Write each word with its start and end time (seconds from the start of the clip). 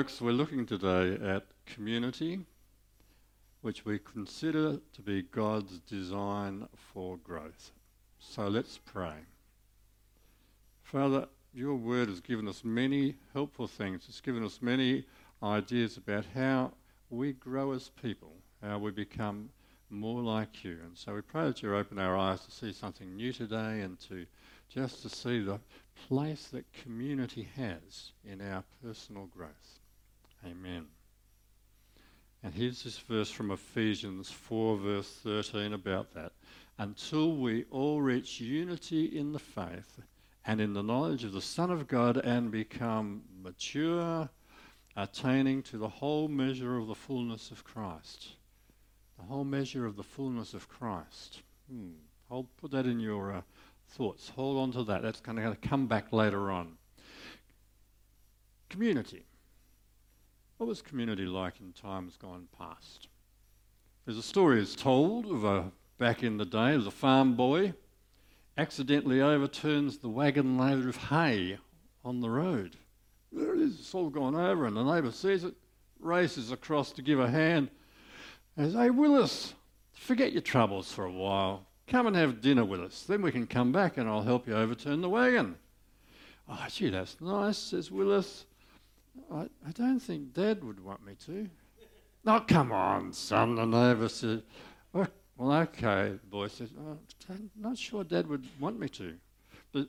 Folks, 0.00 0.22
we're 0.22 0.32
looking 0.32 0.64
today 0.64 1.18
at 1.22 1.44
community, 1.66 2.40
which 3.60 3.84
we 3.84 3.98
consider 3.98 4.78
to 4.94 5.02
be 5.02 5.20
God's 5.20 5.78
design 5.80 6.66
for 6.74 7.18
growth. 7.18 7.72
So 8.18 8.48
let's 8.48 8.78
pray. 8.78 9.12
Father, 10.82 11.28
your 11.52 11.74
word 11.74 12.08
has 12.08 12.20
given 12.20 12.48
us 12.48 12.64
many 12.64 13.16
helpful 13.34 13.66
things. 13.66 14.06
It's 14.08 14.22
given 14.22 14.42
us 14.42 14.60
many 14.62 15.04
ideas 15.42 15.98
about 15.98 16.24
how 16.34 16.72
we 17.10 17.34
grow 17.34 17.72
as 17.72 17.90
people, 17.90 18.32
how 18.62 18.78
we 18.78 18.92
become 18.92 19.50
more 19.90 20.22
like 20.22 20.64
you. 20.64 20.78
And 20.82 20.96
so 20.96 21.14
we 21.14 21.20
pray 21.20 21.44
that 21.44 21.62
you 21.62 21.76
open 21.76 21.98
our 21.98 22.16
eyes 22.16 22.40
to 22.46 22.50
see 22.50 22.72
something 22.72 23.16
new 23.16 23.34
today 23.34 23.82
and 23.82 24.00
to 24.08 24.24
just 24.70 25.02
to 25.02 25.10
see 25.10 25.40
the 25.40 25.60
place 26.08 26.46
that 26.54 26.64
community 26.72 27.46
has 27.54 28.12
in 28.24 28.40
our 28.40 28.64
personal 28.82 29.26
growth. 29.26 29.79
Amen. 30.44 30.86
And 32.42 32.54
here's 32.54 32.82
this 32.82 32.98
verse 32.98 33.30
from 33.30 33.50
Ephesians 33.50 34.30
4, 34.30 34.76
verse 34.78 35.10
13 35.22 35.74
about 35.74 36.14
that. 36.14 36.32
Until 36.78 37.36
we 37.36 37.64
all 37.70 38.00
reach 38.00 38.40
unity 38.40 39.04
in 39.18 39.32
the 39.32 39.38
faith 39.38 40.00
and 40.46 40.60
in 40.60 40.72
the 40.72 40.82
knowledge 40.82 41.24
of 41.24 41.32
the 41.32 41.42
Son 41.42 41.70
of 41.70 41.86
God 41.86 42.16
and 42.16 42.50
become 42.50 43.22
mature, 43.42 44.30
attaining 44.96 45.62
to 45.64 45.76
the 45.76 45.88
whole 45.88 46.28
measure 46.28 46.78
of 46.78 46.86
the 46.86 46.94
fullness 46.94 47.50
of 47.50 47.62
Christ. 47.62 48.30
The 49.18 49.24
whole 49.26 49.44
measure 49.44 49.84
of 49.84 49.96
the 49.96 50.02
fullness 50.02 50.54
of 50.54 50.68
Christ. 50.68 51.42
Hmm. 51.70 51.90
I'll 52.30 52.48
put 52.56 52.70
that 52.70 52.86
in 52.86 53.00
your 53.00 53.34
uh, 53.34 53.42
thoughts. 53.88 54.30
Hold 54.30 54.58
on 54.58 54.72
to 54.72 54.84
that. 54.84 55.02
That's 55.02 55.20
going 55.20 55.36
to 55.36 55.56
come 55.56 55.86
back 55.86 56.12
later 56.12 56.50
on. 56.50 56.78
Community. 58.70 59.24
What 60.60 60.68
was 60.68 60.82
community 60.82 61.24
like 61.24 61.54
in 61.58 61.72
times 61.72 62.18
gone 62.18 62.46
past? 62.58 63.08
There's 64.04 64.18
a 64.18 64.22
story 64.22 64.60
is 64.60 64.76
told 64.76 65.24
of 65.24 65.42
a 65.42 65.72
back 65.96 66.22
in 66.22 66.36
the 66.36 66.44
day 66.44 66.72
as 66.74 66.86
a 66.86 66.90
farm 66.90 67.34
boy 67.34 67.72
accidentally 68.58 69.22
overturns 69.22 69.96
the 69.96 70.10
wagon 70.10 70.58
load 70.58 70.86
of 70.86 70.96
hay 70.98 71.56
on 72.04 72.20
the 72.20 72.28
road. 72.28 72.76
There 73.32 73.54
it 73.54 73.60
is, 73.62 73.80
it's 73.80 73.94
all 73.94 74.10
gone 74.10 74.34
over, 74.34 74.66
and 74.66 74.76
the 74.76 74.84
neighbour 74.84 75.12
sees 75.12 75.44
it, 75.44 75.54
races 75.98 76.52
across 76.52 76.92
to 76.92 77.00
give 77.00 77.20
a 77.20 77.30
hand, 77.30 77.70
and 78.54 78.66
says, 78.66 78.74
Hey, 78.74 78.90
Willis, 78.90 79.54
forget 79.94 80.32
your 80.32 80.42
troubles 80.42 80.92
for 80.92 81.06
a 81.06 81.10
while. 81.10 81.68
Come 81.86 82.06
and 82.06 82.16
have 82.16 82.42
dinner 82.42 82.66
with 82.66 82.82
us. 82.82 83.04
Then 83.08 83.22
we 83.22 83.32
can 83.32 83.46
come 83.46 83.72
back 83.72 83.96
and 83.96 84.06
I'll 84.06 84.20
help 84.20 84.46
you 84.46 84.54
overturn 84.54 85.00
the 85.00 85.08
wagon. 85.08 85.56
Oh, 86.46 86.66
gee, 86.68 86.90
that's 86.90 87.18
nice, 87.18 87.56
says 87.56 87.90
Willis. 87.90 88.44
I, 89.32 89.48
I 89.66 89.70
don't 89.72 90.00
think 90.00 90.32
Dad 90.32 90.64
would 90.64 90.82
want 90.84 91.04
me 91.04 91.14
to. 91.26 91.48
Oh, 92.26 92.44
come 92.46 92.72
on, 92.72 93.12
son, 93.12 93.54
the 93.54 93.64
neighbour 93.64 94.08
said. 94.08 94.42
Oh, 94.94 95.06
well, 95.36 95.52
okay, 95.62 96.18
the 96.20 96.26
boy 96.28 96.48
said, 96.48 96.68
oh, 96.78 96.98
I'm 97.30 97.50
not 97.56 97.78
sure 97.78 98.04
Dad 98.04 98.26
would 98.28 98.46
want 98.58 98.78
me 98.78 98.88
to. 98.90 99.14
But 99.72 99.88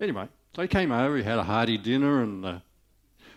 anyway, 0.00 0.28
so 0.54 0.62
he 0.62 0.68
came 0.68 0.90
over, 0.90 1.16
he 1.16 1.22
had 1.22 1.38
a 1.38 1.44
hearty 1.44 1.78
dinner, 1.78 2.22
and 2.22 2.44
uh, 2.44 2.58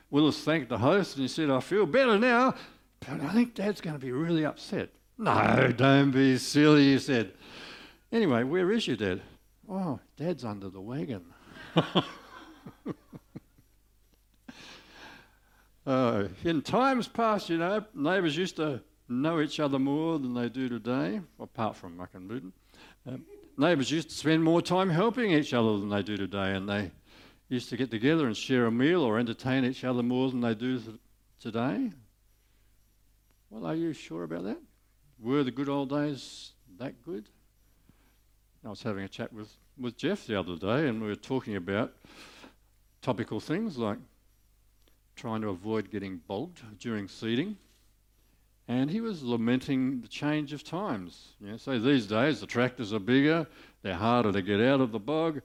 Willis 0.10 0.44
thanked 0.44 0.70
the 0.70 0.80
host 0.80 1.16
and 1.16 1.22
he 1.22 1.28
said, 1.28 1.50
I 1.52 1.60
feel 1.60 1.86
better 1.86 2.18
now, 2.18 2.56
but 3.02 3.22
I 3.22 3.32
think 3.32 3.54
Dad's 3.54 3.80
going 3.82 3.96
to 3.96 4.00
be 4.00 4.12
really 4.12 4.46
upset. 4.46 4.90
No, 5.18 5.72
don't 5.76 6.12
be 6.12 6.38
silly, 6.38 6.94
he 6.94 7.00
said. 7.00 7.34
Anyway, 8.12 8.44
where 8.44 8.72
is 8.72 8.88
your 8.88 8.98
dad? 8.98 9.22
Oh, 9.70 10.00
dad's 10.18 10.44
under 10.44 10.70
the 10.70 10.82
wagon. 10.82 11.26
uh, 15.90 16.28
in 16.44 16.62
times 16.62 17.08
past, 17.08 17.50
you 17.50 17.58
know, 17.58 17.84
neighbours 17.96 18.38
used 18.38 18.58
to 18.58 18.80
know 19.08 19.42
each 19.42 19.60
other 19.60 19.80
more 19.80 20.20
than 20.20 20.36
they 20.36 20.48
do 20.48 20.70
today, 20.70 21.20
apart 21.40 21.76
from 21.76 21.98
Muck 21.98 22.12
and 22.14 22.30
Luton. 22.30 22.54
Um, 23.08 23.26
neighbours 23.58 23.90
used 23.90 24.10
to 24.10 24.16
spend 24.16 24.44
more 24.44 24.62
time 24.62 24.92
helping 24.92 25.32
each 25.32 25.52
other 25.52 25.80
than 25.80 25.90
they 25.90 26.04
do 26.04 26.16
today, 26.16 26.54
and 26.54 26.70
they 26.70 26.92
used 27.48 27.70
to 27.70 27.78
get 27.78 27.90
together 27.90 28.28
and 28.28 28.38
share 28.38 28.68
a 28.68 28.72
meal 28.72 29.02
or 29.02 29.18
entertain 29.18 29.66
each 29.66 29.84
other 29.84 30.04
more 30.04 30.30
than 30.30 30.42
they 30.42 30.54
do 30.54 30.80
th- 30.80 30.98
today. 31.40 31.90
Well, 33.50 33.66
are 33.66 33.74
you 33.74 33.92
sure 33.94 34.26
about 34.26 34.44
that? 34.44 34.60
Were 35.20 35.44
the 35.44 35.50
good 35.50 35.70
old 35.70 35.90
days 35.90 36.52
that 36.78 37.04
good? 37.04 37.30
I 38.64 38.70
was 38.70 38.84
having 38.84 39.06
a 39.06 39.10
chat 39.10 39.34
with, 39.34 39.52
with 39.76 39.98
Jeff 39.98 40.28
the 40.28 40.40
other 40.40 40.56
day, 40.56 40.88
and 40.88 41.02
we 41.02 41.08
were 41.08 41.16
talking 41.16 41.56
about 41.56 41.94
topical 43.02 43.40
things 43.40 43.80
like 43.80 43.98
trying 45.20 45.42
to 45.42 45.50
avoid 45.50 45.92
getting 45.92 46.22
bogged 46.28 46.62
during 46.80 47.08
seeding. 47.08 47.58
And 48.68 48.90
he 48.90 49.02
was 49.02 49.24
lamenting 49.24 50.02
the 50.02 50.08
change 50.08 50.54
of 50.54 50.64
times. 50.64 51.34
You 51.42 51.52
know, 51.52 51.58
so 51.58 51.78
these 51.80 52.08
days 52.08 52.40
the 52.40 52.48
tractors 52.48 52.94
are 52.94 53.00
bigger, 53.00 53.48
they're 53.82 53.94
harder 53.94 54.32
to 54.32 54.42
get 54.42 54.62
out 54.62 54.82
of 54.82 54.92
the 54.92 55.00
bog, 55.00 55.42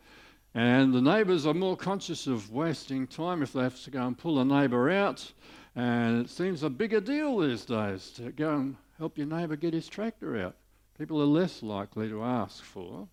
and 0.54 0.92
the 0.92 1.00
neighbours 1.00 1.46
are 1.46 1.54
more 1.54 1.76
conscious 1.76 2.26
of 2.26 2.52
wasting 2.52 3.06
time 3.06 3.42
if 3.42 3.52
they 3.52 3.62
have 3.62 3.82
to 3.84 3.90
go 3.90 4.06
and 4.06 4.16
pull 4.16 4.38
a 4.38 4.44
neighbour 4.44 4.90
out. 4.90 5.32
And 5.74 6.24
it 6.24 6.30
seems 6.30 6.62
a 6.62 6.70
bigger 6.70 7.00
deal 7.00 7.38
these 7.38 7.64
days 7.64 8.10
to 8.16 8.30
go 8.30 8.54
and 8.54 8.76
help 8.98 9.18
your 9.18 9.26
neighbour 9.26 9.56
get 9.56 9.74
his 9.74 9.88
tractor 9.88 10.38
out 10.38 10.54
people 10.98 11.20
are 11.20 11.26
less 11.26 11.62
likely 11.62 12.08
to 12.08 12.22
ask 12.22 12.62
for 12.62 13.08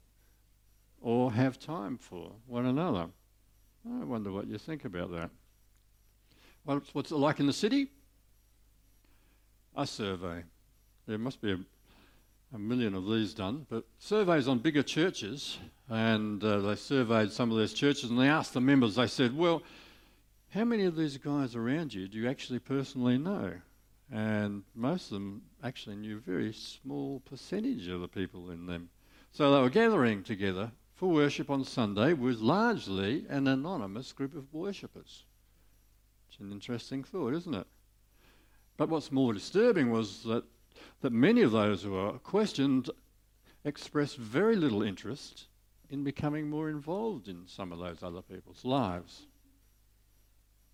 or 1.02 1.32
have 1.32 1.60
time 1.60 1.98
for 1.98 2.32
one 2.46 2.66
another. 2.66 3.08
I 3.86 4.04
wonder 4.04 4.32
what 4.32 4.48
you 4.48 4.58
think 4.58 4.86
about 4.86 5.12
that. 5.12 5.32
What's, 6.64 6.94
what's 6.94 7.12
it 7.12 7.16
like 7.16 7.40
in 7.40 7.48
the 7.48 7.54
city? 7.54 7.88
A 9.76 9.88
survey. 9.88 10.44
There 11.08 11.18
must 11.18 11.42
be 11.42 11.54
a, 11.54 11.60
a 12.54 12.60
million 12.60 12.94
of 12.94 13.06
these 13.06 13.34
done, 13.34 13.66
but 13.70 13.86
surveys 14.00 14.48
on 14.48 14.60
bigger 14.60 14.84
churches, 14.84 15.58
and 15.90 16.44
uh, 16.44 16.60
they 16.60 16.76
surveyed 16.76 17.32
some 17.32 17.52
of 17.52 17.58
those 17.58 17.74
churches 17.74 18.10
and 18.10 18.20
they 18.20 18.28
asked 18.28 18.54
the 18.54 18.62
members, 18.62 18.96
they 18.96 19.08
said, 19.08 19.36
Well, 19.36 19.64
how 20.50 20.66
many 20.66 20.84
of 20.86 20.96
these 20.96 21.18
guys 21.18 21.56
around 21.56 21.94
you 21.94 22.08
do 22.08 22.18
you 22.18 22.30
actually 22.30 22.60
personally 22.60 23.18
know? 23.18 23.54
and 24.12 24.64
most 24.76 25.06
of 25.06 25.12
them 25.12 25.42
actually 25.64 25.96
knew 25.96 26.18
a 26.18 26.20
very 26.20 26.52
small 26.52 27.22
percentage 27.22 27.88
of 27.88 28.02
the 28.02 28.08
people 28.08 28.52
in 28.52 28.66
them. 28.66 28.90
So 29.32 29.54
they 29.54 29.62
were 29.62 29.70
gathering 29.70 30.24
together 30.24 30.72
for 30.96 31.10
worship 31.10 31.50
on 31.50 31.64
Sunday 31.64 32.14
with 32.14 32.40
largely 32.40 33.26
an 33.30 33.48
anonymous 33.48 34.12
group 34.12 34.36
of 34.36 34.54
worshippers. 34.54 35.24
An 36.42 36.52
interesting 36.52 37.04
thought, 37.04 37.34
isn't 37.36 37.54
it? 37.54 37.68
But 38.76 38.90
what's 38.90 39.12
more 39.12 39.32
disturbing 39.32 39.92
was 39.92 40.24
that, 40.24 40.44
that 41.02 41.14
many 41.14 41.44
of 41.44 41.52
those 41.52 41.84
who 41.84 41.92
were 41.92 42.14
questioned 42.20 42.90
expressed 43.64 44.18
very 44.18 44.56
little 44.56 44.82
interest 44.82 45.48
in 45.92 46.04
becoming 46.04 46.50
more 46.50 46.70
involved 46.70 47.28
in 47.28 47.48
some 47.48 47.72
of 47.72 47.78
those 47.78 48.02
other 48.02 48.24
people's 48.24 48.66
lives. 48.66 49.28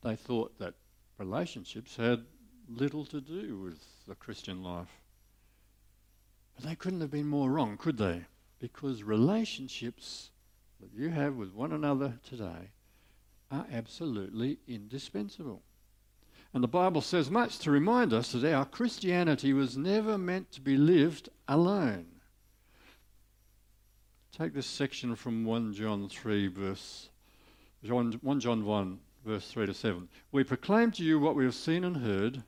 They 0.03 0.15
thought 0.15 0.57
that 0.59 0.75
relationships 1.17 1.97
had 1.97 2.23
little 2.69 3.05
to 3.05 3.19
do 3.19 3.57
with 3.57 3.83
the 4.07 4.15
Christian 4.15 4.63
life. 4.63 5.01
But 6.55 6.65
they 6.65 6.75
couldn't 6.75 7.01
have 7.01 7.11
been 7.11 7.27
more 7.27 7.51
wrong, 7.51 7.77
could 7.77 7.97
they? 7.97 8.25
Because 8.59 9.03
relationships 9.03 10.29
that 10.79 10.93
you 10.93 11.09
have 11.09 11.35
with 11.35 11.53
one 11.53 11.73
another 11.73 12.19
today 12.23 12.71
are 13.51 13.65
absolutely 13.71 14.59
indispensable. 14.67 15.61
And 16.53 16.63
the 16.63 16.67
Bible 16.67 17.01
says 17.01 17.29
much 17.29 17.59
to 17.59 17.71
remind 17.71 18.13
us 18.13 18.31
that 18.31 18.53
our 18.53 18.65
Christianity 18.65 19.53
was 19.53 19.77
never 19.77 20.17
meant 20.17 20.51
to 20.53 20.61
be 20.61 20.77
lived 20.77 21.29
alone. 21.47 22.05
Take 24.31 24.53
this 24.53 24.67
section 24.67 25.15
from 25.15 25.45
1 25.45 25.73
John 25.73 26.07
3, 26.09 26.47
verse 26.47 27.09
John, 27.83 28.13
1 28.21 28.39
John 28.39 28.65
1, 28.65 28.99
verse 29.25 29.51
3 29.51 29.65
to 29.67 29.73
7. 29.73 30.07
We 30.31 30.43
proclaim 30.43 30.91
to 30.91 31.03
you 31.03 31.19
what 31.19 31.35
we 31.35 31.43
have 31.43 31.55
seen 31.55 31.83
and 31.83 31.97
heard 31.97 32.43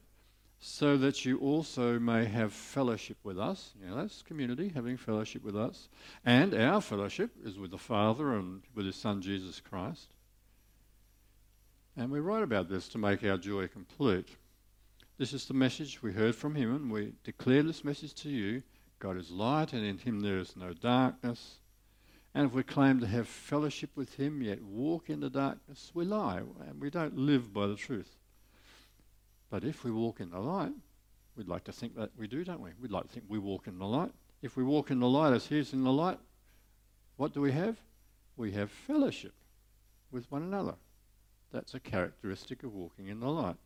so 0.59 0.97
that 0.97 1.23
you 1.25 1.37
also 1.39 1.99
may 1.99 2.25
have 2.25 2.51
fellowship 2.51 3.17
with 3.23 3.39
us. 3.39 3.73
You 3.81 3.89
know, 3.89 3.95
that's 3.95 4.21
community, 4.21 4.71
having 4.73 4.97
fellowship 4.97 5.43
with 5.43 5.55
us. 5.55 5.87
And 6.25 6.53
our 6.53 6.81
fellowship 6.81 7.31
is 7.43 7.57
with 7.57 7.71
the 7.71 7.77
Father 7.77 8.35
and 8.35 8.61
with 8.75 8.85
His 8.85 8.95
Son 8.95 9.21
Jesus 9.21 9.61
Christ. 9.61 10.09
And 11.99 12.09
we 12.09 12.21
write 12.21 12.43
about 12.43 12.69
this 12.69 12.87
to 12.89 12.97
make 12.97 13.25
our 13.25 13.35
joy 13.35 13.67
complete. 13.67 14.29
This 15.17 15.33
is 15.33 15.43
the 15.45 15.53
message 15.53 16.01
we 16.01 16.13
heard 16.13 16.33
from 16.33 16.55
Him, 16.55 16.73
and 16.73 16.89
we 16.89 17.11
declare 17.25 17.61
this 17.61 17.83
message 17.83 18.13
to 18.21 18.29
you 18.29 18.63
God 18.99 19.17
is 19.17 19.29
light, 19.29 19.73
and 19.73 19.85
in 19.85 19.97
Him 19.97 20.21
there 20.21 20.37
is 20.37 20.55
no 20.55 20.71
darkness. 20.71 21.57
And 22.33 22.45
if 22.45 22.53
we 22.53 22.63
claim 22.63 23.01
to 23.01 23.07
have 23.07 23.27
fellowship 23.27 23.89
with 23.95 24.13
Him, 24.13 24.41
yet 24.41 24.63
walk 24.63 25.09
in 25.09 25.19
the 25.19 25.29
darkness, 25.29 25.91
we 25.93 26.05
lie, 26.05 26.37
and 26.37 26.79
we 26.79 26.89
don't 26.89 27.17
live 27.17 27.53
by 27.53 27.67
the 27.67 27.75
truth. 27.75 28.15
But 29.49 29.65
if 29.65 29.83
we 29.83 29.91
walk 29.91 30.21
in 30.21 30.29
the 30.29 30.39
light, 30.39 30.71
we'd 31.35 31.49
like 31.49 31.65
to 31.65 31.73
think 31.73 31.97
that 31.97 32.11
we 32.17 32.27
do, 32.27 32.45
don't 32.45 32.61
we? 32.61 32.69
We'd 32.81 32.91
like 32.91 33.07
to 33.07 33.09
think 33.09 33.25
we 33.27 33.39
walk 33.39 33.67
in 33.67 33.77
the 33.77 33.85
light. 33.85 34.13
If 34.41 34.55
we 34.55 34.63
walk 34.63 34.89
in 34.89 35.01
the 35.01 35.09
light 35.09 35.33
as 35.33 35.47
He's 35.47 35.73
in 35.73 35.83
the 35.83 35.91
light, 35.91 36.19
what 37.17 37.33
do 37.33 37.41
we 37.41 37.51
have? 37.51 37.75
We 38.37 38.53
have 38.53 38.71
fellowship 38.71 39.33
with 40.11 40.31
one 40.31 40.43
another. 40.43 40.75
That's 41.51 41.73
a 41.73 41.79
characteristic 41.79 42.63
of 42.63 42.73
walking 42.73 43.07
in 43.07 43.19
the 43.19 43.27
light. 43.29 43.57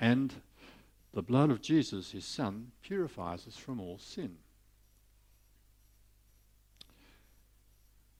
And 0.00 0.34
the 1.12 1.22
blood 1.22 1.50
of 1.50 1.60
Jesus, 1.60 2.12
his 2.12 2.24
Son, 2.24 2.72
purifies 2.82 3.46
us 3.46 3.56
from 3.56 3.80
all 3.80 3.98
sin. 3.98 4.36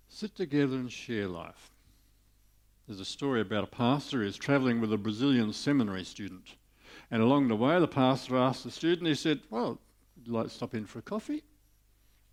Sit 0.08 0.34
together 0.34 0.76
and 0.76 0.90
share 0.90 1.28
life. 1.28 1.70
There's 2.86 3.00
a 3.00 3.04
story 3.04 3.40
about 3.42 3.64
a 3.64 3.68
pastor 3.68 4.18
who's 4.18 4.36
travelling 4.36 4.80
with 4.80 4.92
a 4.92 4.98
Brazilian 4.98 5.52
seminary 5.52 6.04
student. 6.04 6.56
And 7.10 7.22
along 7.22 7.48
the 7.48 7.56
way, 7.56 7.78
the 7.78 7.86
pastor 7.86 8.36
asked 8.36 8.64
the 8.64 8.70
student, 8.70 9.06
he 9.06 9.14
said, 9.14 9.40
Well, 9.50 9.78
would 10.16 10.26
you 10.26 10.32
like 10.32 10.44
to 10.44 10.50
stop 10.50 10.74
in 10.74 10.86
for 10.86 10.98
a 10.98 11.02
coffee? 11.02 11.44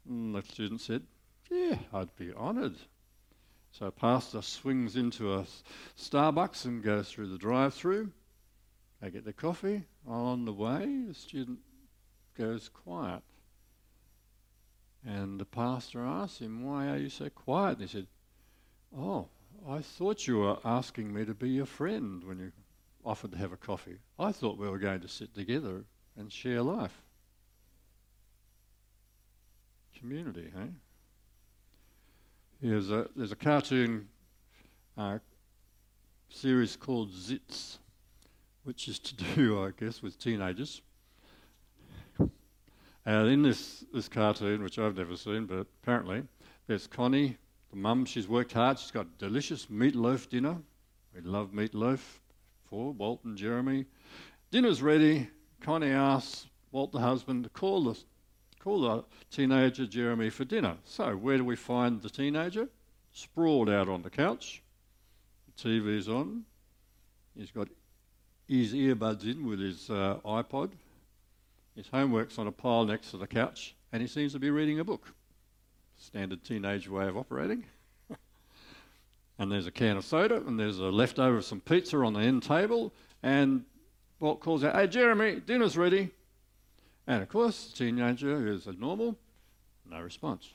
And 0.08 0.34
the 0.34 0.42
student 0.42 0.82
said, 0.82 1.04
Yeah, 1.52 1.78
I'd 1.94 2.16
be 2.16 2.34
honoured. 2.34 2.76
So 3.78 3.88
a 3.88 3.92
pastor 3.92 4.42
swings 4.42 4.96
into 4.96 5.34
a 5.34 5.46
Starbucks 5.98 6.64
and 6.64 6.82
goes 6.82 7.12
through 7.12 7.28
the 7.28 7.38
drive 7.38 7.74
through. 7.74 8.10
They 9.02 9.10
get 9.10 9.26
the 9.26 9.34
coffee. 9.34 9.84
On 10.08 10.46
the 10.46 10.54
way, 10.54 11.04
the 11.06 11.14
student 11.14 11.60
goes 12.38 12.70
quiet. 12.70 13.22
And 15.06 15.38
the 15.38 15.46
pastor 15.46 16.06
asks 16.06 16.40
him, 16.40 16.64
Why 16.64 16.88
are 16.88 16.98
you 16.98 17.10
so 17.10 17.30
quiet? 17.30 17.80
And 17.80 17.82
he 17.82 17.88
said, 17.88 18.08
Oh, 18.98 19.28
I 19.68 19.82
thought 19.82 20.26
you 20.26 20.38
were 20.38 20.58
asking 20.64 21.14
me 21.14 21.26
to 21.26 21.34
be 21.34 21.50
your 21.50 21.66
friend 21.66 22.24
when 22.24 22.40
you 22.40 22.52
offered 23.04 23.34
to 23.34 23.38
have 23.38 23.52
a 23.52 23.58
coffee. 23.58 23.98
I 24.18 24.32
thought 24.32 24.58
we 24.58 24.70
were 24.70 24.80
going 24.80 25.02
to 25.02 25.10
sit 25.10 25.36
together 25.36 25.84
and 26.16 26.32
share 26.32 26.62
life. 26.62 27.02
Community, 30.00 30.50
hey? 30.56 30.70
There's 32.62 32.90
a, 32.90 33.08
there's 33.16 33.32
a 33.32 33.36
cartoon 33.36 34.08
uh, 34.98 35.20
series 36.30 36.76
called 36.76 37.12
Zits, 37.12 37.78
which 38.64 38.88
is 38.88 38.98
to 39.00 39.16
do, 39.36 39.64
I 39.64 39.72
guess, 39.78 40.02
with 40.02 40.18
teenagers. 40.18 40.82
And 43.08 43.28
in 43.28 43.44
this, 43.44 43.84
this 43.94 44.08
cartoon, 44.08 44.64
which 44.64 44.80
I've 44.80 44.98
never 44.98 45.16
seen, 45.16 45.46
but 45.46 45.68
apparently, 45.84 46.24
there's 46.66 46.88
Connie, 46.88 47.38
the 47.70 47.76
mum. 47.76 48.06
She's 48.06 48.28
worked 48.28 48.54
hard. 48.54 48.80
She's 48.80 48.90
got 48.90 49.20
delicious 49.20 49.68
meatloaf 49.68 50.30
dinner. 50.30 50.58
We 51.14 51.22
love 51.22 51.52
meatloaf 51.52 52.00
for 52.64 52.94
Walt 52.94 53.24
and 53.26 53.38
Jeremy. 53.38 53.86
Dinner's 54.50 54.82
ready. 54.82 55.30
Connie 55.62 55.92
asks 55.92 56.48
Walt, 56.72 56.92
the 56.94 57.00
husband, 57.00 57.44
to 57.44 57.50
call 57.50 57.84
the, 57.84 58.00
call 58.66 58.82
the 58.82 59.04
teenager 59.30 59.86
Jeremy 59.86 60.32
for 60.32 60.44
dinner. 60.44 60.76
So, 60.84 61.16
where 61.16 61.38
do 61.38 61.46
we 61.46 61.56
find 61.56 62.02
the 62.02 62.10
teenager? 62.10 62.68
Sprawled 63.14 63.70
out 63.70 63.88
on 63.88 64.02
the 64.02 64.10
couch. 64.10 64.64
The 65.56 65.70
TV's 65.70 66.10
on. 66.10 66.44
He's 67.38 67.52
got 67.52 67.68
his 68.48 68.74
earbuds 68.74 69.24
in 69.24 69.46
with 69.46 69.60
his 69.60 69.90
uh, 69.90 70.18
iPod. 70.26 70.72
His 71.76 71.88
homework's 71.88 72.40
on 72.40 72.48
a 72.48 72.52
pile 72.52 72.86
next 72.86 73.12
to 73.12 73.18
the 73.18 73.28
couch, 73.28 73.76
and 73.92 74.02
he 74.02 74.08
seems 74.08 74.34
to 74.34 74.40
be 74.40 74.50
reading 74.50 74.80
a 74.80 74.84
book. 74.84 75.14
Standard 75.98 76.44
teenage 76.44 76.90
way 76.90 77.08
of 77.08 77.18
operating. 77.18 77.66
and 79.38 79.52
there's 79.52 79.68
a 79.68 79.72
can 79.72 79.98
of 79.98 80.06
soda, 80.06 80.38
and 80.48 80.60
there's 80.60 80.80
a 80.80 80.86
leftover 80.86 81.38
of 81.38 81.46
some 81.46 81.62
pizza 81.62 81.98
on 81.98 82.14
the 82.14 82.22
end 82.22 82.42
table, 82.42 82.94
and 83.22 83.64
Walt 84.20 84.40
calls 84.40 84.64
out, 84.64 84.76
Hey, 84.76 84.88
Jeremy, 84.88 85.42
dinner's 85.46 85.78
ready. 85.78 86.10
And 87.08 87.22
of 87.22 87.30
course, 87.30 87.68
the 87.68 87.86
teenager 87.86 88.48
is 88.48 88.68
normal, 88.80 89.18
no 89.90 90.02
response. 90.02 90.50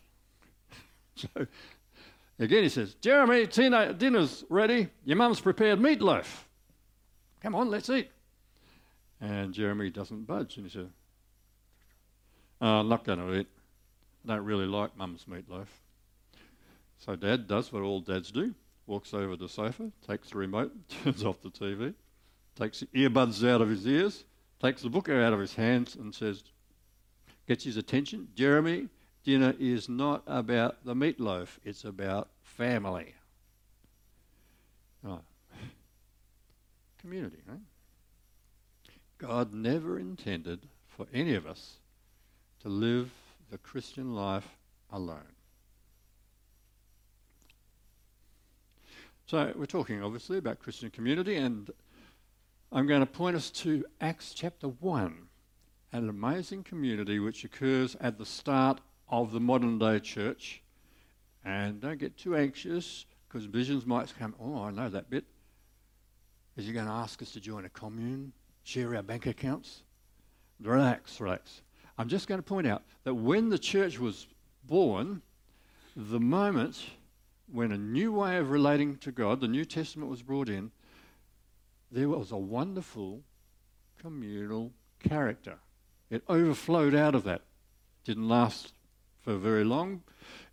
so 1.14 1.28
again, 2.38 2.62
he 2.62 2.68
says, 2.68 2.94
Jeremy, 2.94 3.46
tina- 3.46 3.76
uh, 3.76 3.92
dinner's 3.92 4.44
ready. 4.48 4.88
Your 5.04 5.16
mum's 5.16 5.40
prepared 5.40 5.78
meatloaf. 5.78 6.26
Come 7.40 7.54
on, 7.54 7.70
let's 7.70 7.88
eat. 7.88 8.10
And 9.20 9.54
Jeremy 9.54 9.90
doesn't 9.90 10.26
budge, 10.26 10.56
and 10.56 10.66
he 10.66 10.72
says, 10.72 10.88
oh, 12.60 12.80
I'm 12.80 12.88
not 12.88 13.04
going 13.04 13.18
to 13.18 13.38
eat. 13.38 13.48
I 14.24 14.34
don't 14.34 14.44
really 14.44 14.66
like 14.66 14.96
mum's 14.96 15.24
meatloaf. 15.24 15.66
So 16.98 17.16
dad 17.16 17.46
does 17.46 17.72
what 17.72 17.82
all 17.82 18.00
dads 18.00 18.30
do 18.30 18.54
walks 18.86 19.14
over 19.14 19.36
to 19.36 19.42
the 19.44 19.48
sofa, 19.48 19.90
takes 20.06 20.30
the 20.30 20.38
remote, 20.38 20.72
turns 21.04 21.24
off 21.24 21.40
the 21.40 21.50
TV, 21.50 21.94
takes 22.56 22.80
the 22.80 22.86
earbuds 22.86 23.48
out 23.48 23.62
of 23.62 23.68
his 23.68 23.86
ears, 23.86 24.24
takes 24.60 24.82
the 24.82 24.90
book 24.90 25.08
out 25.08 25.32
of 25.32 25.40
his 25.40 25.54
hands, 25.54 25.96
and 25.96 26.14
says, 26.14 26.42
gets 27.48 27.64
his 27.64 27.76
attention. 27.76 28.28
Jeremy, 28.34 28.88
dinner 29.24 29.54
is 29.58 29.88
not 29.88 30.22
about 30.26 30.84
the 30.84 30.94
meatloaf, 30.94 31.58
it's 31.64 31.84
about 31.84 32.28
family. 32.42 33.14
Oh. 35.06 35.20
Community, 37.00 37.38
right? 37.48 37.58
God 39.18 39.52
never 39.52 39.98
intended 39.98 40.60
for 40.88 41.06
any 41.12 41.34
of 41.34 41.46
us 41.46 41.74
to 42.62 42.68
live 42.68 43.10
the 43.50 43.58
Christian 43.58 44.14
life 44.14 44.46
alone. 44.92 45.34
So, 49.26 49.52
we're 49.54 49.66
talking 49.66 50.02
obviously 50.02 50.38
about 50.38 50.58
Christian 50.58 50.90
community, 50.90 51.36
and 51.36 51.70
I'm 52.72 52.86
going 52.86 53.00
to 53.00 53.06
point 53.06 53.34
us 53.34 53.50
to 53.50 53.84
Acts 54.00 54.32
chapter 54.32 54.68
1, 54.68 55.26
an 55.92 56.08
amazing 56.08 56.62
community 56.62 57.18
which 57.18 57.42
occurs 57.42 57.96
at 58.00 58.16
the 58.16 58.24
start 58.24 58.80
of 59.08 59.32
the 59.32 59.40
modern 59.40 59.76
day 59.80 59.98
church. 59.98 60.62
And 61.44 61.80
don't 61.80 61.98
get 61.98 62.16
too 62.16 62.36
anxious 62.36 63.06
because 63.26 63.46
visions 63.46 63.86
might 63.86 64.14
come, 64.16 64.36
oh, 64.38 64.62
I 64.62 64.70
know 64.70 64.88
that 64.88 65.10
bit. 65.10 65.24
Is 66.56 66.64
he 66.64 66.72
going 66.72 66.86
to 66.86 66.92
ask 66.92 67.20
us 67.22 67.32
to 67.32 67.40
join 67.40 67.64
a 67.64 67.68
commune, 67.70 68.32
share 68.62 68.94
our 68.94 69.02
bank 69.02 69.26
accounts? 69.26 69.82
Relax, 70.60 71.20
relax. 71.20 71.62
I'm 71.98 72.08
just 72.08 72.28
going 72.28 72.38
to 72.38 72.46
point 72.46 72.68
out 72.68 72.84
that 73.02 73.14
when 73.14 73.48
the 73.48 73.58
church 73.58 73.98
was 73.98 74.28
born, 74.62 75.22
the 75.96 76.20
moment 76.20 76.84
when 77.50 77.72
a 77.72 77.78
new 77.78 78.12
way 78.12 78.36
of 78.36 78.52
relating 78.52 78.96
to 78.98 79.10
God, 79.10 79.40
the 79.40 79.48
New 79.48 79.64
Testament 79.64 80.08
was 80.08 80.22
brought 80.22 80.48
in, 80.48 80.70
there 81.90 82.08
was 82.08 82.30
a 82.30 82.36
wonderful 82.36 83.22
communal 83.98 84.72
character. 85.00 85.58
It 86.08 86.22
overflowed 86.28 86.94
out 86.94 87.14
of 87.14 87.24
that. 87.24 87.42
Didn't 88.04 88.28
last 88.28 88.72
for 89.20 89.36
very 89.36 89.64
long, 89.64 90.02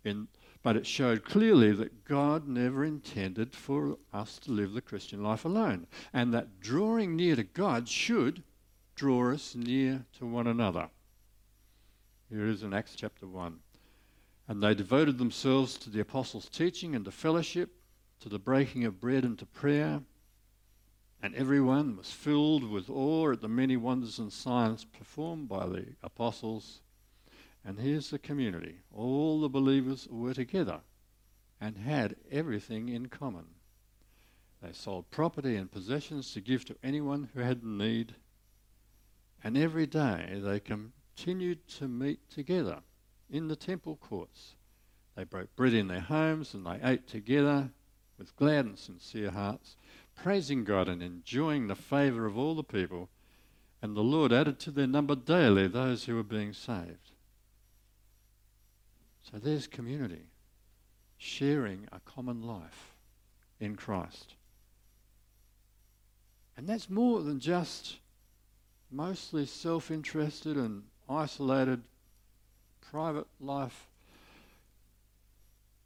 in, 0.04 0.28
but 0.62 0.76
it 0.76 0.86
showed 0.86 1.24
clearly 1.24 1.72
that 1.72 2.04
God 2.04 2.46
never 2.46 2.84
intended 2.84 3.54
for 3.54 3.98
us 4.12 4.38
to 4.40 4.52
live 4.52 4.72
the 4.72 4.80
Christian 4.80 5.22
life 5.22 5.44
alone, 5.44 5.86
and 6.12 6.34
that 6.34 6.60
drawing 6.60 7.16
near 7.16 7.36
to 7.36 7.44
God 7.44 7.88
should 7.88 8.42
draw 8.94 9.32
us 9.32 9.54
near 9.54 10.04
to 10.18 10.26
one 10.26 10.46
another. 10.46 10.90
Here 12.28 12.46
it 12.46 12.50
is 12.50 12.62
in 12.62 12.74
Acts 12.74 12.94
chapter 12.94 13.26
1. 13.26 13.58
And 14.48 14.62
they 14.62 14.74
devoted 14.74 15.18
themselves 15.18 15.76
to 15.78 15.90
the 15.90 16.00
apostles' 16.00 16.48
teaching 16.48 16.94
and 16.94 17.04
to 17.04 17.10
fellowship, 17.10 17.70
to 18.20 18.28
the 18.28 18.38
breaking 18.38 18.84
of 18.84 19.00
bread 19.00 19.24
and 19.24 19.38
to 19.38 19.46
prayer. 19.46 20.02
And 21.20 21.34
everyone 21.34 21.96
was 21.96 22.12
filled 22.12 22.62
with 22.62 22.88
awe 22.88 23.32
at 23.32 23.40
the 23.40 23.48
many 23.48 23.76
wonders 23.76 24.18
and 24.18 24.32
signs 24.32 24.84
performed 24.84 25.48
by 25.48 25.66
the 25.66 25.86
apostles. 26.02 26.80
And 27.64 27.78
here's 27.78 28.10
the 28.10 28.18
community. 28.18 28.76
All 28.94 29.40
the 29.40 29.48
believers 29.48 30.06
were 30.10 30.34
together 30.34 30.80
and 31.60 31.76
had 31.76 32.16
everything 32.30 32.88
in 32.88 33.06
common. 33.06 33.46
They 34.62 34.72
sold 34.72 35.10
property 35.10 35.56
and 35.56 35.70
possessions 35.70 36.32
to 36.32 36.40
give 36.40 36.64
to 36.66 36.76
anyone 36.82 37.30
who 37.34 37.40
had 37.40 37.64
need. 37.64 38.14
And 39.42 39.56
every 39.56 39.86
day 39.86 40.40
they 40.42 40.60
continued 40.60 41.66
to 41.78 41.88
meet 41.88 42.30
together 42.30 42.80
in 43.28 43.48
the 43.48 43.56
temple 43.56 43.96
courts. 43.96 44.54
They 45.16 45.24
broke 45.24 45.54
bread 45.56 45.74
in 45.74 45.88
their 45.88 46.00
homes 46.00 46.54
and 46.54 46.64
they 46.64 46.78
ate 46.82 47.08
together 47.08 47.70
with 48.18 48.36
glad 48.36 48.64
and 48.66 48.78
sincere 48.78 49.30
hearts, 49.30 49.76
praising 50.22 50.64
God 50.64 50.88
and 50.88 51.02
enjoying 51.02 51.68
the 51.68 51.74
favour 51.74 52.26
of 52.26 52.36
all 52.36 52.54
the 52.54 52.64
people. 52.64 53.08
And 53.80 53.96
the 53.96 54.02
Lord 54.02 54.32
added 54.32 54.58
to 54.60 54.70
their 54.70 54.86
number 54.86 55.14
daily 55.14 55.68
those 55.68 56.04
who 56.04 56.16
were 56.16 56.24
being 56.24 56.52
saved. 56.52 57.12
So 59.22 59.38
there's 59.38 59.66
community, 59.66 60.30
sharing 61.16 61.86
a 61.92 62.00
common 62.00 62.42
life 62.42 62.94
in 63.60 63.76
Christ. 63.76 64.34
And 66.56 66.66
that's 66.66 66.90
more 66.90 67.22
than 67.22 67.38
just 67.38 67.98
mostly 68.90 69.46
self 69.46 69.90
interested 69.90 70.56
and 70.56 70.82
isolated, 71.08 71.82
private 72.90 73.26
life 73.40 73.86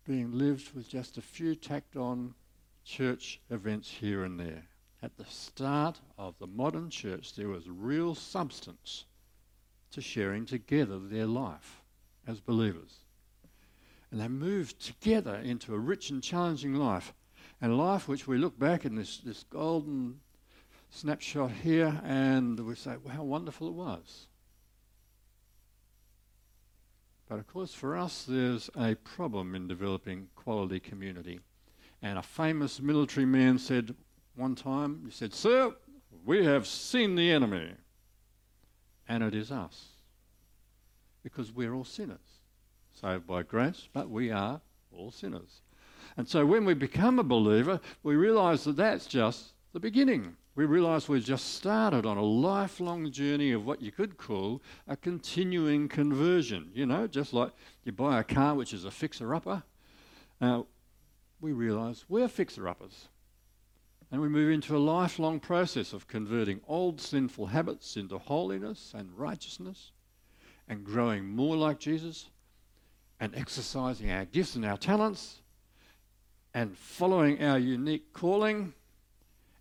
being 0.06 0.32
lived 0.32 0.74
with 0.74 0.88
just 0.88 1.18
a 1.18 1.22
few 1.22 1.54
tacked 1.54 1.96
on 1.96 2.34
church 2.84 3.40
events 3.50 3.90
here 3.90 4.24
and 4.24 4.38
there. 4.38 4.64
At 5.02 5.16
the 5.16 5.24
start 5.24 6.00
of 6.16 6.38
the 6.38 6.46
modern 6.46 6.90
church, 6.90 7.34
there 7.34 7.48
was 7.48 7.68
real 7.68 8.14
substance 8.14 9.04
to 9.90 10.00
sharing 10.00 10.46
together 10.46 10.98
their 10.98 11.26
life 11.26 11.82
as 12.26 12.40
believers. 12.40 13.00
And 14.10 14.20
they 14.20 14.28
moved 14.28 14.80
together 14.80 15.36
into 15.36 15.74
a 15.74 15.78
rich 15.78 16.10
and 16.10 16.22
challenging 16.22 16.74
life, 16.74 17.12
and 17.60 17.76
life 17.76 18.08
which 18.08 18.26
we 18.26 18.38
look 18.38 18.58
back 18.58 18.84
in 18.84 18.94
this, 18.94 19.18
this 19.18 19.44
golden 19.44 20.20
snapshot 20.90 21.50
here, 21.50 22.00
and 22.04 22.60
we 22.60 22.74
say, 22.74 22.96
well, 23.02 23.14
how 23.14 23.22
wonderful 23.22 23.68
it 23.68 23.74
was. 23.74 24.26
But 27.28 27.38
of 27.38 27.46
course, 27.46 27.72
for 27.72 27.96
us, 27.96 28.24
there's 28.28 28.68
a 28.76 28.94
problem 28.96 29.54
in 29.54 29.66
developing 29.66 30.28
quality 30.36 30.80
community. 30.80 31.40
And 32.02 32.18
a 32.18 32.22
famous 32.22 32.80
military 32.80 33.26
man 33.26 33.58
said 33.58 33.94
one 34.34 34.54
time, 34.56 35.02
he 35.04 35.10
said, 35.12 35.32
Sir, 35.32 35.74
we 36.24 36.44
have 36.44 36.66
seen 36.66 37.14
the 37.14 37.30
enemy, 37.30 37.72
and 39.08 39.22
it 39.22 39.34
is 39.34 39.52
us. 39.52 39.88
Because 41.22 41.52
we're 41.52 41.72
all 41.72 41.84
sinners, 41.84 42.18
saved 43.00 43.26
by 43.26 43.44
grace, 43.44 43.88
but 43.92 44.10
we 44.10 44.30
are 44.32 44.60
all 44.90 45.12
sinners. 45.12 45.60
And 46.16 46.28
so 46.28 46.44
when 46.44 46.64
we 46.64 46.74
become 46.74 47.18
a 47.18 47.24
believer, 47.24 47.80
we 48.02 48.16
realize 48.16 48.64
that 48.64 48.76
that's 48.76 49.06
just 49.06 49.52
the 49.72 49.80
beginning. 49.80 50.36
We 50.54 50.66
realize 50.66 51.08
we've 51.08 51.24
just 51.24 51.54
started 51.54 52.04
on 52.04 52.18
a 52.18 52.22
lifelong 52.22 53.10
journey 53.10 53.52
of 53.52 53.64
what 53.64 53.80
you 53.80 53.92
could 53.92 54.18
call 54.18 54.60
a 54.86 54.96
continuing 54.96 55.88
conversion. 55.88 56.70
You 56.74 56.86
know, 56.86 57.06
just 57.06 57.32
like 57.32 57.52
you 57.84 57.92
buy 57.92 58.20
a 58.20 58.24
car 58.24 58.54
which 58.54 58.74
is 58.74 58.84
a 58.84 58.90
fixer 58.90 59.34
upper. 59.34 59.62
Now, 60.40 60.60
uh, 60.60 60.62
we 61.42 61.52
realize 61.52 62.04
we're 62.08 62.28
fixer 62.28 62.68
uppers. 62.68 63.08
And 64.10 64.20
we 64.20 64.28
move 64.28 64.50
into 64.50 64.76
a 64.76 64.78
lifelong 64.78 65.40
process 65.40 65.92
of 65.92 66.06
converting 66.06 66.60
old 66.68 67.00
sinful 67.00 67.46
habits 67.46 67.96
into 67.96 68.18
holiness 68.18 68.92
and 68.96 69.10
righteousness 69.18 69.90
and 70.68 70.84
growing 70.84 71.26
more 71.26 71.56
like 71.56 71.80
Jesus 71.80 72.26
and 73.18 73.34
exercising 73.34 74.10
our 74.10 74.24
gifts 74.24 74.54
and 74.54 74.64
our 74.64 74.76
talents 74.76 75.40
and 76.54 76.76
following 76.76 77.42
our 77.42 77.58
unique 77.58 78.12
calling 78.12 78.74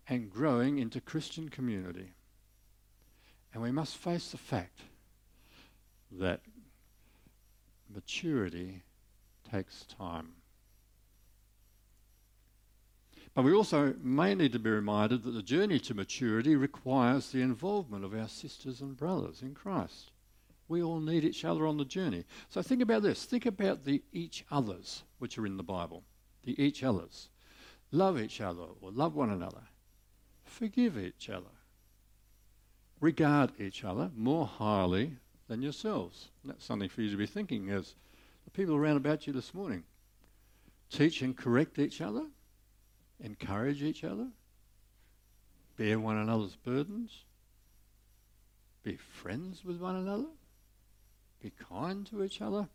and 0.08 0.30
growing 0.30 0.78
into 0.78 1.00
Christian 1.00 1.48
community. 1.48 2.12
And 3.54 3.62
we 3.62 3.72
must 3.72 3.96
face 3.96 4.30
the 4.30 4.38
fact 4.38 4.80
that 6.12 6.40
maturity 7.92 8.82
takes 9.50 9.84
time. 9.86 10.28
But 13.34 13.44
we 13.44 13.54
also 13.54 13.94
may 14.02 14.34
need 14.34 14.52
to 14.52 14.58
be 14.58 14.68
reminded 14.68 15.22
that 15.22 15.30
the 15.30 15.42
journey 15.42 15.78
to 15.80 15.94
maturity 15.94 16.54
requires 16.54 17.30
the 17.30 17.40
involvement 17.40 18.04
of 18.04 18.14
our 18.14 18.28
sisters 18.28 18.80
and 18.82 18.96
brothers 18.96 19.40
in 19.40 19.54
Christ. 19.54 20.10
We 20.68 20.82
all 20.82 21.00
need 21.00 21.24
each 21.24 21.44
other 21.44 21.66
on 21.66 21.78
the 21.78 21.84
journey. 21.84 22.24
So 22.50 22.62
think 22.62 22.82
about 22.82 23.02
this. 23.02 23.24
Think 23.24 23.46
about 23.46 23.84
the 23.84 24.02
each 24.12 24.44
others 24.50 25.02
which 25.18 25.38
are 25.38 25.46
in 25.46 25.56
the 25.56 25.62
Bible. 25.62 26.02
The 26.44 26.60
each 26.62 26.84
others. 26.84 27.28
Love 27.90 28.20
each 28.20 28.40
other 28.40 28.64
or 28.80 28.90
love 28.90 29.14
one 29.14 29.30
another. 29.30 29.62
Forgive 30.44 30.98
each 30.98 31.30
other. 31.30 31.50
Regard 33.00 33.52
each 33.58 33.84
other 33.84 34.10
more 34.14 34.46
highly 34.46 35.16
than 35.48 35.62
yourselves. 35.62 36.28
And 36.42 36.52
that's 36.52 36.64
something 36.64 36.88
for 36.88 37.02
you 37.02 37.10
to 37.10 37.16
be 37.16 37.26
thinking 37.26 37.70
as 37.70 37.94
the 38.44 38.50
people 38.50 38.76
around 38.76 38.96
about 38.96 39.26
you 39.26 39.32
this 39.32 39.54
morning. 39.54 39.84
Teach 40.90 41.22
and 41.22 41.36
correct 41.36 41.78
each 41.78 42.00
other. 42.00 42.26
Encourage 43.22 43.82
each 43.82 44.04
other. 44.04 44.28
Bear 45.76 45.98
one 45.98 46.18
another's 46.18 46.56
burdens. 46.56 47.24
Be 48.82 48.96
friends 48.96 49.64
with 49.64 49.80
one 49.80 49.96
another. 49.96 50.28
Be 51.40 51.50
kind 51.50 52.04
to 52.06 52.22
each 52.22 52.42
other. 52.42 52.68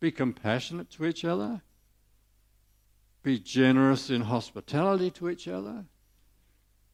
Be 0.00 0.10
compassionate 0.10 0.90
to 0.90 1.06
each 1.06 1.24
other. 1.24 1.62
Be 3.22 3.38
generous 3.38 4.10
in 4.10 4.22
hospitality 4.22 5.10
to 5.12 5.30
each 5.30 5.46
other 5.46 5.84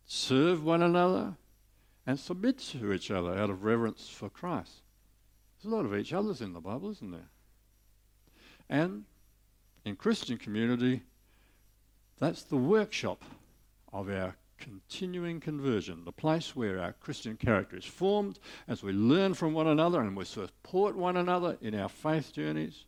serve 0.09 0.65
one 0.65 0.83
another, 0.83 1.37
and 2.07 2.19
submit 2.19 2.59
to 2.59 2.93
each 2.93 3.11
other 3.11 3.39
out 3.39 3.51
of 3.51 3.63
reverence 3.63 4.09
for 4.09 4.31
Christ. 4.31 4.81
There's 5.63 5.71
a 5.71 5.77
lot 5.77 5.85
of 5.85 5.95
each 5.95 6.15
others 6.15 6.41
in 6.41 6.55
the 6.55 6.61
Bible, 6.61 6.91
isn't 6.91 7.11
there? 7.11 7.29
And 8.71 9.05
in 9.85 9.97
Christian 9.97 10.39
community, 10.39 11.03
that's 12.19 12.43
the 12.43 12.57
workshop 12.57 13.25
of 13.93 14.11
our 14.11 14.37
continuing 14.59 15.41
conversion, 15.41 16.05
the 16.05 16.13
place 16.13 16.57
where 16.57 16.81
our 16.81 16.93
Christian 16.93 17.37
character 17.37 17.77
is 17.77 17.85
formed 17.85 18.39
as 18.67 18.83
we 18.83 18.93
learn 18.93 19.35
from 19.35 19.55
one 19.55 19.69
another 19.69 20.01
and 20.01 20.17
we 20.17 20.25
support 20.25 20.97
one 20.97 21.17
another 21.17 21.57
in 21.61 21.75
our 21.75 21.89
faith 21.89 22.33
journeys, 22.33 22.85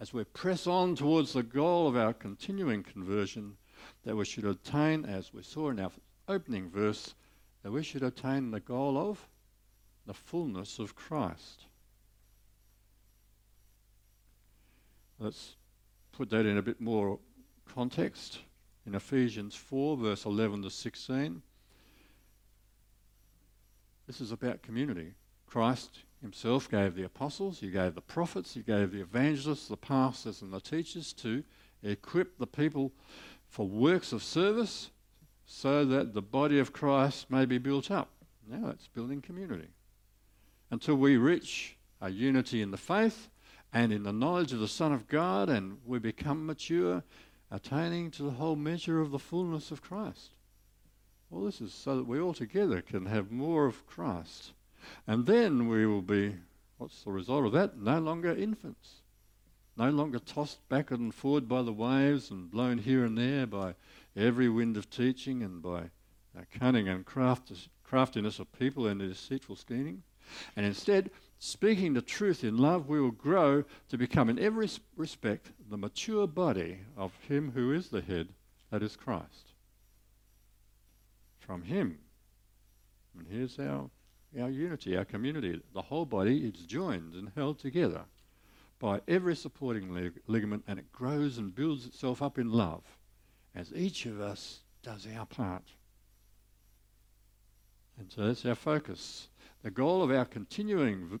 as 0.00 0.12
we 0.12 0.24
press 0.24 0.66
on 0.66 0.96
towards 0.96 1.32
the 1.32 1.42
goal 1.42 1.86
of 1.86 1.96
our 1.96 2.12
continuing 2.12 2.82
conversion 2.82 3.56
that 4.04 4.16
we 4.16 4.24
should 4.24 4.44
attain, 4.44 5.04
as 5.04 5.32
we 5.32 5.42
saw 5.42 5.70
in 5.70 5.78
our 5.78 5.92
opening 6.28 6.68
verse 6.68 7.14
that 7.62 7.70
we 7.70 7.82
should 7.82 8.02
attain 8.02 8.50
the 8.50 8.60
goal 8.60 8.98
of 8.98 9.28
the 10.06 10.14
fullness 10.14 10.78
of 10.78 10.94
Christ. 10.94 11.66
Let's 15.18 15.56
put 16.12 16.28
that 16.30 16.44
in 16.44 16.58
a 16.58 16.62
bit 16.62 16.80
more 16.80 17.18
context. 17.72 18.40
In 18.86 18.94
Ephesians 18.94 19.54
4, 19.54 19.96
verse 19.96 20.24
11 20.26 20.62
to 20.62 20.70
16, 20.70 21.42
this 24.06 24.20
is 24.20 24.30
about 24.30 24.62
community. 24.62 25.14
Christ 25.46 26.00
himself 26.20 26.70
gave 26.70 26.94
the 26.94 27.04
apostles, 27.04 27.60
he 27.60 27.70
gave 27.70 27.94
the 27.94 28.00
prophets, 28.00 28.54
he 28.54 28.60
gave 28.60 28.92
the 28.92 29.00
evangelists, 29.00 29.68
the 29.68 29.76
pastors, 29.76 30.42
and 30.42 30.52
the 30.52 30.60
teachers 30.60 31.12
to 31.14 31.42
equip 31.82 32.38
the 32.38 32.46
people 32.46 32.92
for 33.48 33.66
works 33.66 34.12
of 34.12 34.22
service 34.22 34.90
so 35.46 35.84
that 35.84 36.14
the 36.14 36.22
body 36.22 36.58
of 36.58 36.72
Christ 36.72 37.30
may 37.30 37.44
be 37.44 37.58
built 37.58 37.90
up. 37.90 38.10
Now 38.46 38.68
it's 38.68 38.88
building 38.88 39.22
community. 39.22 39.68
Until 40.70 40.96
we 40.96 41.16
reach 41.16 41.76
a 42.00 42.10
unity 42.10 42.60
in 42.60 42.70
the 42.70 42.76
faith 42.76 43.30
and 43.72 43.92
in 43.92 44.02
the 44.02 44.12
knowledge 44.12 44.52
of 44.52 44.60
the 44.60 44.68
Son 44.68 44.92
of 44.92 45.08
God 45.08 45.48
and 45.48 45.78
we 45.86 45.98
become 45.98 46.46
mature, 46.46 47.02
attaining 47.54 48.10
to 48.10 48.24
the 48.24 48.32
whole 48.32 48.56
measure 48.56 49.00
of 49.00 49.12
the 49.12 49.18
fullness 49.18 49.70
of 49.70 49.80
Christ. 49.80 50.30
Well, 51.30 51.44
this 51.44 51.60
is 51.60 51.72
so 51.72 51.96
that 51.96 52.06
we 52.06 52.18
all 52.18 52.34
together 52.34 52.82
can 52.82 53.06
have 53.06 53.30
more 53.30 53.66
of 53.66 53.86
Christ. 53.86 54.52
And 55.06 55.24
then 55.24 55.68
we 55.68 55.86
will 55.86 56.02
be, 56.02 56.34
what's 56.78 57.04
the 57.04 57.12
result 57.12 57.46
of 57.46 57.52
that? 57.52 57.78
No 57.78 58.00
longer 58.00 58.34
infants. 58.34 59.02
No 59.76 59.90
longer 59.90 60.18
tossed 60.18 60.68
back 60.68 60.90
and 60.90 61.14
forward 61.14 61.48
by 61.48 61.62
the 61.62 61.72
waves 61.72 62.30
and 62.30 62.50
blown 62.50 62.78
here 62.78 63.04
and 63.04 63.16
there 63.16 63.46
by 63.46 63.74
every 64.16 64.48
wind 64.48 64.76
of 64.76 64.90
teaching 64.90 65.42
and 65.42 65.62
by 65.62 65.90
cunning 66.58 66.88
and 66.88 67.06
craftiness 67.06 68.38
of 68.38 68.52
people 68.58 68.88
and 68.88 69.00
their 69.00 69.08
deceitful 69.08 69.56
scheming. 69.56 70.02
And 70.56 70.66
instead, 70.66 71.10
speaking 71.44 71.92
the 71.92 72.00
truth 72.00 72.42
in 72.42 72.56
love, 72.56 72.88
we 72.88 73.00
will 73.00 73.10
grow 73.10 73.64
to 73.90 73.98
become, 73.98 74.30
in 74.30 74.38
every 74.38 74.68
respect, 74.96 75.50
the 75.68 75.76
mature 75.76 76.26
body 76.26 76.78
of 76.96 77.12
Him 77.28 77.52
who 77.54 77.72
is 77.72 77.88
the 77.88 78.00
head, 78.00 78.28
that 78.70 78.82
is 78.82 78.96
Christ. 78.96 79.52
From 81.38 81.62
Him. 81.62 81.98
And 83.18 83.26
here's 83.30 83.58
our, 83.58 83.90
our 84.40 84.48
unity, 84.48 84.96
our 84.96 85.04
community. 85.04 85.60
The 85.74 85.82
whole 85.82 86.06
body 86.06 86.46
is 86.46 86.64
joined 86.64 87.14
and 87.14 87.30
held 87.36 87.58
together 87.58 88.00
by 88.78 89.02
every 89.06 89.36
supporting 89.36 89.92
lig- 89.92 90.20
ligament, 90.26 90.64
and 90.66 90.78
it 90.78 90.90
grows 90.92 91.36
and 91.36 91.54
builds 91.54 91.84
itself 91.84 92.22
up 92.22 92.38
in 92.38 92.50
love 92.50 92.82
as 93.54 93.70
each 93.74 94.06
of 94.06 94.18
us 94.18 94.60
does 94.82 95.06
our 95.14 95.26
part. 95.26 95.64
And 97.98 98.10
so 98.10 98.26
that's 98.26 98.46
our 98.46 98.54
focus. 98.54 99.28
The 99.62 99.70
goal 99.70 100.02
of 100.02 100.10
our 100.10 100.24
continuing 100.24 101.20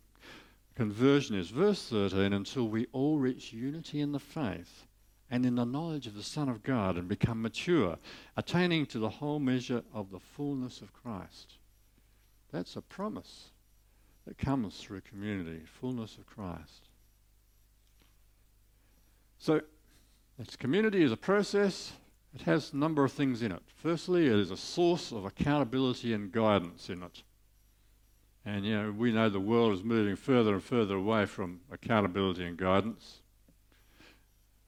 conversion 0.74 1.36
is 1.36 1.50
verse 1.50 1.88
13 1.88 2.32
until 2.32 2.68
we 2.68 2.86
all 2.92 3.18
reach 3.18 3.52
unity 3.52 4.00
in 4.00 4.12
the 4.12 4.18
faith 4.18 4.86
and 5.30 5.46
in 5.46 5.54
the 5.54 5.64
knowledge 5.64 6.06
of 6.06 6.14
the 6.14 6.22
Son 6.22 6.48
of 6.48 6.62
God 6.62 6.96
and 6.96 7.08
become 7.08 7.42
mature, 7.42 7.98
attaining 8.36 8.86
to 8.86 8.98
the 8.98 9.08
whole 9.08 9.38
measure 9.38 9.82
of 9.92 10.10
the 10.10 10.20
fullness 10.20 10.80
of 10.80 10.92
Christ. 10.92 11.54
That's 12.52 12.76
a 12.76 12.82
promise 12.82 13.50
that 14.26 14.38
comes 14.38 14.76
through 14.76 15.00
community, 15.02 15.62
fullness 15.80 16.16
of 16.16 16.26
Christ. 16.26 16.88
So, 19.38 19.60
this 20.38 20.56
community 20.56 21.02
is 21.02 21.12
a 21.12 21.16
process, 21.16 21.92
it 22.34 22.42
has 22.42 22.72
a 22.72 22.76
number 22.76 23.04
of 23.04 23.12
things 23.12 23.42
in 23.42 23.52
it. 23.52 23.62
Firstly, 23.66 24.26
it 24.26 24.32
is 24.32 24.50
a 24.50 24.56
source 24.56 25.12
of 25.12 25.24
accountability 25.24 26.12
and 26.12 26.32
guidance 26.32 26.88
in 26.88 27.02
it. 27.02 27.22
And 28.46 28.64
you 28.64 28.74
know, 28.74 28.92
we 28.92 29.12
know 29.12 29.28
the 29.28 29.40
world 29.40 29.72
is 29.72 29.82
moving 29.82 30.16
further 30.16 30.52
and 30.54 30.62
further 30.62 30.96
away 30.96 31.26
from 31.26 31.60
accountability 31.72 32.44
and 32.44 32.56
guidance. 32.56 33.20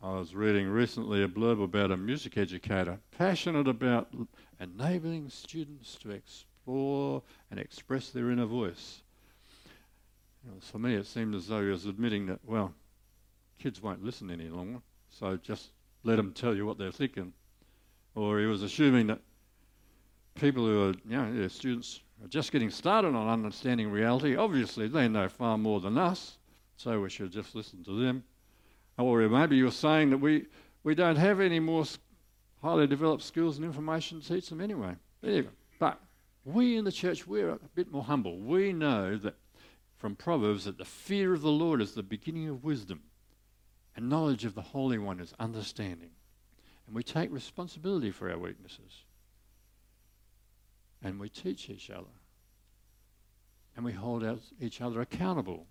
I 0.02 0.18
was 0.18 0.34
reading 0.34 0.68
recently 0.68 1.22
a 1.22 1.28
blurb 1.28 1.62
about 1.62 1.90
a 1.90 1.96
music 1.96 2.38
educator 2.38 2.98
passionate 3.16 3.68
about 3.68 4.12
enabling 4.60 5.28
students 5.30 5.96
to 5.96 6.10
explore 6.10 7.22
and 7.50 7.58
express 7.58 8.10
their 8.10 8.30
inner 8.30 8.46
voice. 8.46 9.02
You 10.44 10.52
know, 10.52 10.56
for 10.60 10.78
me, 10.78 10.94
it 10.94 11.06
seemed 11.06 11.34
as 11.34 11.48
though 11.48 11.62
he 11.62 11.68
was 11.68 11.86
admitting 11.86 12.26
that, 12.26 12.40
well, 12.44 12.72
kids 13.58 13.82
won't 13.82 14.04
listen 14.04 14.30
any 14.30 14.48
longer, 14.48 14.80
so 15.10 15.36
just 15.36 15.70
let 16.04 16.16
them 16.16 16.32
tell 16.32 16.54
you 16.54 16.64
what 16.66 16.78
they're 16.78 16.92
thinking 16.92 17.32
or 18.16 18.40
he 18.40 18.46
was 18.46 18.62
assuming 18.62 19.06
that 19.06 19.20
people 20.34 20.64
who 20.64 20.88
are, 20.88 20.94
you 21.08 21.16
know, 21.16 21.48
students 21.48 22.00
are 22.22 22.28
just 22.28 22.52
getting 22.52 22.70
started 22.70 23.14
on 23.14 23.28
understanding 23.28 23.90
reality. 23.90 24.36
Obviously, 24.36 24.88
they 24.88 25.08
know 25.08 25.28
far 25.28 25.58
more 25.58 25.80
than 25.80 25.98
us, 25.98 26.38
so 26.76 27.00
we 27.00 27.10
should 27.10 27.30
just 27.30 27.54
listen 27.54 27.84
to 27.84 28.04
them. 28.04 28.24
Oh, 28.98 29.06
or 29.06 29.28
maybe 29.28 29.56
you're 29.56 29.70
saying 29.70 30.10
that 30.10 30.18
we, 30.18 30.46
we 30.82 30.94
don't 30.94 31.16
have 31.16 31.40
any 31.40 31.60
more 31.60 31.84
highly 32.62 32.86
developed 32.86 33.22
skills 33.22 33.56
and 33.56 33.64
information 33.64 34.20
to 34.20 34.28
teach 34.34 34.48
them 34.48 34.60
anyway. 34.60 34.94
But 35.78 36.00
we 36.44 36.76
in 36.76 36.84
the 36.84 36.92
church, 36.92 37.26
we're 37.26 37.50
a 37.50 37.58
bit 37.74 37.92
more 37.92 38.04
humble. 38.04 38.38
We 38.38 38.72
know 38.72 39.16
that 39.18 39.34
from 39.96 40.14
Proverbs 40.14 40.64
that 40.64 40.78
the 40.78 40.84
fear 40.84 41.34
of 41.34 41.42
the 41.42 41.50
Lord 41.50 41.82
is 41.82 41.92
the 41.92 42.02
beginning 42.02 42.48
of 42.48 42.64
wisdom, 42.64 43.02
and 43.94 44.08
knowledge 44.08 44.44
of 44.44 44.54
the 44.54 44.62
Holy 44.62 44.98
One 44.98 45.20
is 45.20 45.34
understanding. 45.38 46.10
And 46.86 46.94
we 46.94 47.02
take 47.02 47.32
responsibility 47.32 48.10
for 48.10 48.30
our 48.30 48.38
weaknesses. 48.38 49.04
And 51.02 51.20
we 51.20 51.28
teach 51.28 51.68
each 51.68 51.90
other. 51.90 52.14
And 53.76 53.84
we 53.84 53.92
hold 53.92 54.24
each 54.60 54.80
other 54.80 55.00
accountable. 55.00 55.66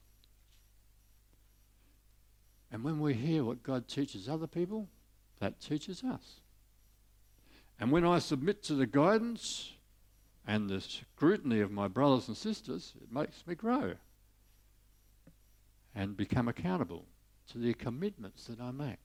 And 2.72 2.84
when 2.84 3.00
we 3.00 3.14
hear 3.14 3.44
what 3.44 3.64
God 3.64 3.88
teaches 3.88 4.30
other 4.30 4.48
people, 4.48 4.88
that 5.40 5.60
teaches 5.60 6.04
us. 6.04 6.42
And 7.80 7.92
when 7.92 8.06
I 8.06 8.20
submit 8.20 8.64
to 8.64 8.74
the 8.74 8.86
guidance 8.86 9.74
and 10.48 10.70
the 10.70 10.82
scrutiny 10.82 11.60
of 11.60 11.72
my 11.72 11.88
brothers 11.88 12.28
and 12.28 12.38
sisters, 12.38 12.94
it 13.02 13.12
makes 13.12 13.46
me 13.46 13.56
grow 13.56 13.96
and 15.94 16.16
become 16.18 16.48
accountable 16.48 17.06
to 17.52 17.58
the 17.58 17.74
commitments 17.74 18.46
that 18.46 18.60
I 18.60 18.72
make. 18.72 19.00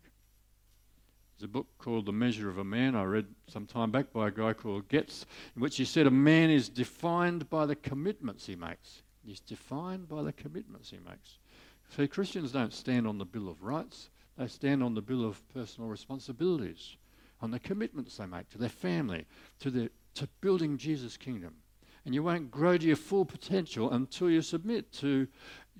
There's 1.40 1.48
a 1.48 1.52
book 1.52 1.68
called 1.78 2.04
The 2.04 2.12
Measure 2.12 2.50
of 2.50 2.58
a 2.58 2.64
Man 2.64 2.94
I 2.94 3.04
read 3.04 3.24
some 3.46 3.64
time 3.64 3.90
back 3.90 4.12
by 4.12 4.28
a 4.28 4.30
guy 4.30 4.52
called 4.52 4.88
Getz, 4.88 5.24
in 5.56 5.62
which 5.62 5.78
he 5.78 5.86
said 5.86 6.06
a 6.06 6.10
man 6.10 6.50
is 6.50 6.68
defined 6.68 7.48
by 7.48 7.64
the 7.64 7.76
commitments 7.76 8.44
he 8.44 8.56
makes. 8.56 9.00
He's 9.24 9.40
defined 9.40 10.06
by 10.06 10.22
the 10.22 10.34
commitments 10.34 10.90
he 10.90 10.98
makes. 10.98 11.38
See, 11.96 12.06
Christians 12.08 12.52
don't 12.52 12.74
stand 12.74 13.06
on 13.06 13.16
the 13.16 13.24
Bill 13.24 13.48
of 13.48 13.62
Rights, 13.62 14.10
they 14.36 14.48
stand 14.48 14.82
on 14.82 14.92
the 14.92 15.00
Bill 15.00 15.24
of 15.24 15.48
Personal 15.48 15.88
Responsibilities, 15.88 16.98
on 17.40 17.50
the 17.50 17.58
commitments 17.58 18.18
they 18.18 18.26
make 18.26 18.50
to 18.50 18.58
their 18.58 18.68
family, 18.68 19.24
to, 19.60 19.70
their, 19.70 19.88
to 20.16 20.28
building 20.42 20.76
Jesus' 20.76 21.16
kingdom. 21.16 21.54
And 22.04 22.14
you 22.14 22.22
won't 22.22 22.50
grow 22.50 22.76
to 22.76 22.86
your 22.86 22.96
full 22.96 23.24
potential 23.24 23.90
until 23.90 24.28
you 24.28 24.42
submit 24.42 24.92
to 24.94 25.26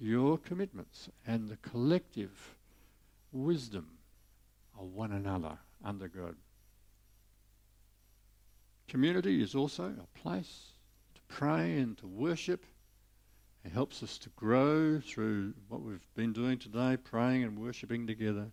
your 0.01 0.39
commitments 0.39 1.11
and 1.27 1.51
the 1.51 1.59
collective 1.59 2.57
wisdom 3.31 3.99
of 4.81 4.93
one 4.93 5.13
another 5.13 5.59
under 5.85 6.09
God. 6.09 6.35
Community 8.89 9.43
is 9.43 9.55
also 9.55 9.85
a 9.85 10.19
place 10.19 10.73
to 11.15 11.21
pray 11.29 11.79
and 11.79 11.97
to 11.99 12.07
worship. 12.07 12.65
It 13.65 13.73
helps 13.73 14.03
us 14.03 14.19
to 14.19 14.31
grow 14.31 14.99
through 15.01 15.55
what 15.69 15.83
we've 15.83 16.15
been 16.15 16.33
doing 16.33 16.59
today, 16.59 16.97
praying 16.97 17.45
and 17.45 17.59
worshipping 17.59 18.07
together. 18.07 18.51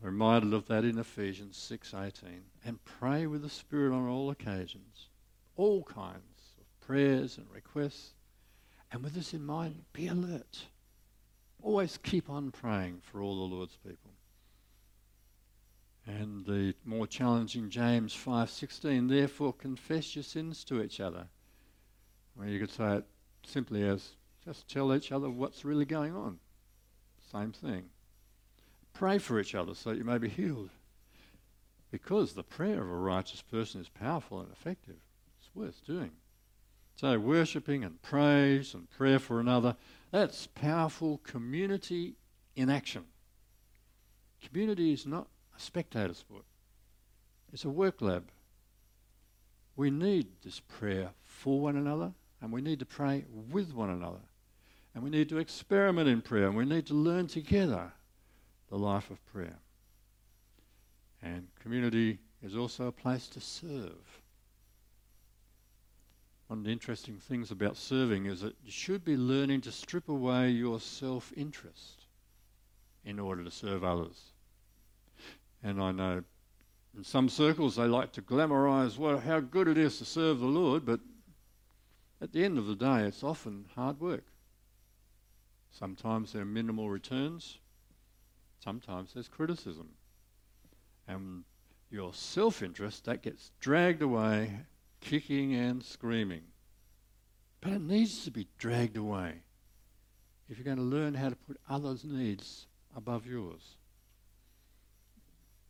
I'm 0.00 0.06
reminded 0.06 0.54
of 0.54 0.66
that 0.68 0.84
in 0.84 0.98
Ephesians 0.98 1.56
6:18. 1.56 2.44
And 2.64 2.82
pray 2.84 3.26
with 3.26 3.42
the 3.42 3.50
Spirit 3.50 3.92
on 3.92 4.08
all 4.08 4.30
occasions, 4.30 5.08
all 5.56 5.82
kinds 5.82 6.56
of 6.58 6.80
prayers 6.80 7.36
and 7.36 7.50
requests. 7.50 8.14
And 8.92 9.02
with 9.02 9.14
this 9.14 9.34
in 9.34 9.44
mind, 9.44 9.84
be 9.92 10.06
alert. 10.06 10.66
Always 11.60 11.98
keep 11.98 12.30
on 12.30 12.52
praying 12.52 13.00
for 13.02 13.20
all 13.20 13.36
the 13.36 13.54
Lord's 13.54 13.76
people. 13.76 14.09
And 16.18 16.44
the 16.44 16.74
more 16.84 17.06
challenging 17.06 17.70
James 17.70 18.12
5:16, 18.14 19.06
therefore 19.06 19.52
confess 19.52 20.16
your 20.16 20.24
sins 20.24 20.64
to 20.64 20.82
each 20.82 20.98
other. 20.98 21.28
Well, 22.34 22.48
you 22.48 22.58
could 22.58 22.70
say 22.70 22.96
it 22.96 23.06
simply 23.44 23.84
as 23.84 24.16
just 24.44 24.66
tell 24.68 24.92
each 24.92 25.12
other 25.12 25.30
what's 25.30 25.64
really 25.64 25.84
going 25.84 26.14
on. 26.16 26.40
Same 27.30 27.52
thing. 27.52 27.90
Pray 28.92 29.18
for 29.18 29.38
each 29.38 29.54
other 29.54 29.72
so 29.74 29.90
that 29.90 29.98
you 29.98 30.04
may 30.04 30.18
be 30.18 30.28
healed. 30.28 30.70
Because 31.92 32.32
the 32.32 32.42
prayer 32.42 32.82
of 32.82 32.90
a 32.90 32.96
righteous 32.96 33.42
person 33.42 33.80
is 33.80 33.88
powerful 33.88 34.40
and 34.40 34.50
effective. 34.50 35.00
It's 35.38 35.54
worth 35.54 35.84
doing. 35.84 36.12
So, 36.96 37.18
worshipping 37.20 37.84
and 37.84 38.02
praise 38.02 38.74
and 38.74 38.90
prayer 38.90 39.20
for 39.20 39.38
another, 39.38 39.76
that's 40.10 40.48
powerful 40.48 41.18
community 41.18 42.16
in 42.56 42.68
action. 42.68 43.06
Community 44.40 44.92
is 44.92 45.06
not 45.06 45.28
spectator 45.60 46.14
sport. 46.14 46.44
It's 47.52 47.64
a 47.64 47.70
work 47.70 48.00
lab. 48.00 48.24
We 49.76 49.90
need 49.90 50.26
this 50.44 50.60
prayer 50.60 51.10
for 51.24 51.60
one 51.60 51.76
another, 51.76 52.12
and 52.40 52.52
we 52.52 52.60
need 52.60 52.78
to 52.80 52.86
pray 52.86 53.24
with 53.50 53.74
one 53.74 53.90
another. 53.90 54.20
And 54.94 55.04
we 55.04 55.10
need 55.10 55.28
to 55.28 55.38
experiment 55.38 56.08
in 56.08 56.20
prayer, 56.20 56.46
and 56.46 56.56
we 56.56 56.64
need 56.64 56.86
to 56.86 56.94
learn 56.94 57.28
together 57.28 57.92
the 58.68 58.76
life 58.76 59.10
of 59.10 59.24
prayer. 59.26 59.58
And 61.22 61.46
community 61.60 62.18
is 62.42 62.56
also 62.56 62.86
a 62.86 62.92
place 62.92 63.28
to 63.28 63.40
serve. 63.40 64.20
One 66.48 66.60
of 66.60 66.64
the 66.64 66.72
interesting 66.72 67.16
things 67.16 67.52
about 67.52 67.76
serving 67.76 68.26
is 68.26 68.40
that 68.40 68.56
you 68.64 68.72
should 68.72 69.04
be 69.04 69.16
learning 69.16 69.60
to 69.62 69.72
strip 69.72 70.08
away 70.08 70.50
your 70.50 70.80
self 70.80 71.32
interest 71.36 72.06
in 73.04 73.20
order 73.20 73.44
to 73.44 73.50
serve 73.50 73.84
others. 73.84 74.32
And 75.62 75.82
I 75.82 75.92
know 75.92 76.22
in 76.96 77.04
some 77.04 77.28
circles 77.28 77.76
they 77.76 77.84
like 77.84 78.12
to 78.12 78.22
glamorize 78.22 78.98
well, 78.98 79.18
how 79.18 79.40
good 79.40 79.68
it 79.68 79.78
is 79.78 79.98
to 79.98 80.04
serve 80.04 80.40
the 80.40 80.46
Lord, 80.46 80.84
but 80.84 81.00
at 82.20 82.32
the 82.32 82.44
end 82.44 82.58
of 82.58 82.66
the 82.66 82.74
day, 82.74 83.02
it's 83.02 83.22
often 83.22 83.66
hard 83.74 84.00
work. 84.00 84.24
Sometimes 85.70 86.32
there 86.32 86.42
are 86.42 86.46
minimal 86.46 86.90
returns, 86.90 87.58
sometimes 88.62 89.14
there's 89.14 89.28
criticism. 89.28 89.88
And 91.06 91.44
your 91.90 92.12
self 92.12 92.62
interest, 92.62 93.04
that 93.04 93.22
gets 93.22 93.50
dragged 93.60 94.02
away, 94.02 94.60
kicking 95.00 95.54
and 95.54 95.82
screaming. 95.82 96.42
But 97.60 97.72
it 97.72 97.80
needs 97.80 98.24
to 98.24 98.30
be 98.30 98.48
dragged 98.58 98.96
away 98.96 99.42
if 100.48 100.58
you're 100.58 100.64
going 100.64 100.76
to 100.76 100.82
learn 100.82 101.14
how 101.14 101.28
to 101.28 101.36
put 101.36 101.60
others' 101.68 102.04
needs 102.04 102.66
above 102.96 103.26
yours. 103.26 103.76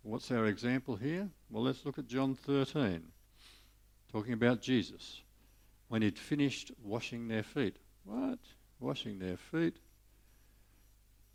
What's 0.02 0.30
our 0.30 0.46
example 0.46 0.96
here? 0.96 1.28
Well, 1.50 1.62
let's 1.62 1.84
look 1.84 1.98
at 1.98 2.06
John 2.06 2.34
13, 2.34 3.02
talking 4.10 4.32
about 4.32 4.62
Jesus 4.62 5.20
when 5.88 6.00
he'd 6.00 6.18
finished 6.18 6.72
washing 6.82 7.28
their 7.28 7.42
feet. 7.42 7.76
What? 8.04 8.38
Washing 8.78 9.18
their 9.18 9.36
feet? 9.36 9.76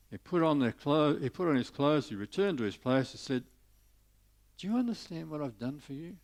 He 0.09 0.17
put 0.17 0.41
on 0.41 0.59
their 0.59 0.71
clothes. 0.71 1.21
He 1.21 1.29
put 1.29 1.47
on 1.47 1.55
his 1.55 1.69
clothes. 1.69 2.09
He 2.09 2.15
returned 2.15 2.57
to 2.57 2.63
his 2.63 2.77
place 2.77 3.11
and 3.11 3.19
said, 3.19 3.43
"Do 4.57 4.67
you 4.67 4.77
understand 4.77 5.29
what 5.29 5.41
I've 5.41 5.59
done 5.59 5.79
for 5.79 5.93
you? 5.93 6.17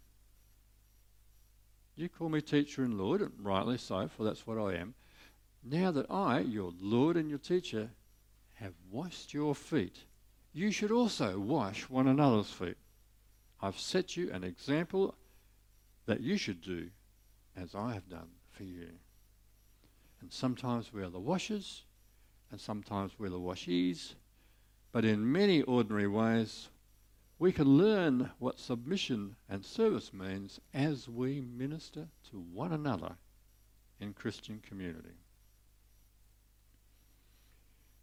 You 1.95 2.09
call 2.09 2.29
me 2.29 2.41
teacher 2.41 2.83
and 2.83 2.97
Lord, 2.97 3.21
and 3.21 3.33
rightly 3.39 3.77
so, 3.77 4.07
for 4.07 4.23
that's 4.23 4.47
what 4.47 4.57
I 4.57 4.75
am. 4.75 4.95
Now 5.63 5.91
that 5.91 6.09
I, 6.09 6.39
your 6.39 6.73
Lord 6.79 7.17
and 7.17 7.29
your 7.29 7.37
teacher, 7.37 7.91
have 8.55 8.73
washed 8.89 9.33
your 9.33 9.53
feet." 9.53 10.05
You 10.53 10.71
should 10.71 10.91
also 10.91 11.39
wash 11.39 11.89
one 11.89 12.07
another's 12.07 12.51
feet. 12.51 12.77
I've 13.61 13.79
set 13.79 14.17
you 14.17 14.31
an 14.31 14.43
example 14.43 15.15
that 16.05 16.21
you 16.21 16.37
should 16.37 16.61
do 16.61 16.89
as 17.55 17.75
I 17.75 17.93
have 17.93 18.09
done 18.09 18.29
for 18.51 18.63
you. 18.63 18.89
And 20.19 20.31
sometimes 20.31 20.91
we 20.91 21.01
are 21.03 21.09
the 21.09 21.19
washers, 21.19 21.83
and 22.51 22.59
sometimes 22.59 23.13
we're 23.17 23.29
the 23.29 23.39
washees, 23.39 24.15
but 24.91 25.05
in 25.05 25.31
many 25.31 25.61
ordinary 25.61 26.07
ways, 26.07 26.69
we 27.39 27.51
can 27.51 27.77
learn 27.77 28.29
what 28.37 28.59
submission 28.59 29.35
and 29.49 29.65
service 29.65 30.13
means 30.13 30.59
as 30.73 31.07
we 31.09 31.41
minister 31.41 32.07
to 32.29 32.37
one 32.37 32.71
another 32.71 33.15
in 33.99 34.13
Christian 34.13 34.59
community. 34.67 35.15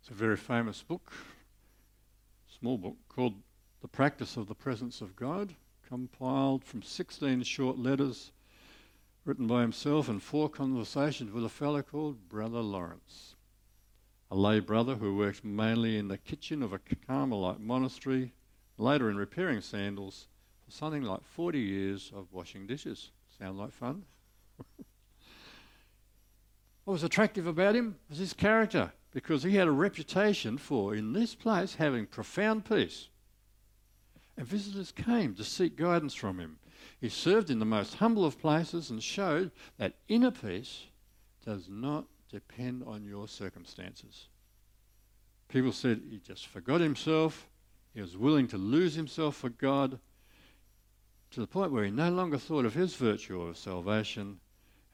It's 0.01 0.11
a 0.11 0.15
very 0.15 0.37
famous 0.37 0.83
book 0.83 1.13
small 2.61 2.77
book 2.77 2.97
called 3.09 3.35
The 3.83 3.89
Practice 3.89 4.37
of 4.37 4.49
the 4.49 4.55
Presence 4.55 5.01
of 5.01 5.15
God, 5.15 5.55
compiled 5.87 6.65
from 6.65 6.83
16 6.83 7.45
short 7.45 7.79
letters 7.79 8.33
written 9.25 9.47
by 9.47 9.61
himself 9.61 10.09
and 10.09 10.21
four 10.21 10.49
conversations 10.49 11.33
with 11.33 11.45
a 11.45 11.49
fellow 11.49 11.83
called 11.83 12.29
Brother 12.29 12.61
Lawrence, 12.61 13.37
a 14.31 14.37
lay 14.37 14.59
brother 14.59 14.97
who 14.97 15.17
worked 15.17 15.45
mainly 15.45 15.99
in 15.99 16.09
the 16.09 16.19
kitchen 16.19 16.63
of 16.63 16.73
a 16.73 16.81
Carmelite 17.07 17.61
monastery, 17.61 18.33
later 18.77 19.09
in 19.09 19.17
repairing 19.17 19.61
sandals, 19.61 20.27
for 20.65 20.73
something 20.73 21.03
like 21.03 21.23
40 21.23 21.61
years 21.61 22.11
of 22.15 22.33
washing 22.33 22.67
dishes. 22.67 23.13
Sound 23.39 23.59
like 23.59 23.73
fun? 23.73 24.03
what 26.85 26.93
was 26.93 27.05
attractive 27.05 27.47
about 27.47 27.77
him 27.77 27.99
was 28.09 28.19
his 28.19 28.33
character 28.33 28.93
because 29.13 29.43
he 29.43 29.57
had 29.57 29.69
a 29.69 29.73
reputation 29.73 30.59
for, 30.59 30.95
in 30.95 31.13
this 31.13 31.35
place, 31.35 31.77
having 31.77 32.07
profound 32.07 32.65
peace. 32.65 33.09
And 34.37 34.47
visitors 34.47 34.93
came 34.93 35.35
to 35.35 35.45
seek 35.45 35.77
guidance 35.77 36.15
from 36.15 36.39
him. 36.39 36.59
He 37.01 37.09
served 37.09 37.51
in 37.51 37.59
the 37.59 37.65
most 37.65 37.95
humble 37.95 38.25
of 38.25 38.41
places 38.41 38.91
and 38.91 39.03
showed 39.03 39.51
that 39.79 39.95
inner 40.09 40.31
peace 40.31 40.85
does 41.45 41.69
not 41.69 42.05
depend 42.31 42.85
on 42.87 43.05
your 43.05 43.27
circumstances. 43.27 44.29
People 45.49 45.73
said 45.73 46.03
he 46.11 46.19
just 46.19 46.47
forgot 46.47 46.81
himself, 46.81 47.49
he 47.95 48.03
was 48.03 48.17
willing 48.17 48.47
to 48.49 48.59
lose 48.59 48.95
himself 48.95 49.37
for 49.37 49.49
God 49.49 49.99
to 51.31 51.41
the 51.41 51.47
point 51.47 51.73
where 51.73 51.85
he 51.85 51.91
no 51.91 52.11
longer 52.11 52.39
thought 52.39 52.65
of 52.65 52.75
his 52.75 52.95
virtue 52.95 53.41
or 53.41 53.55
salvation, 53.55 54.41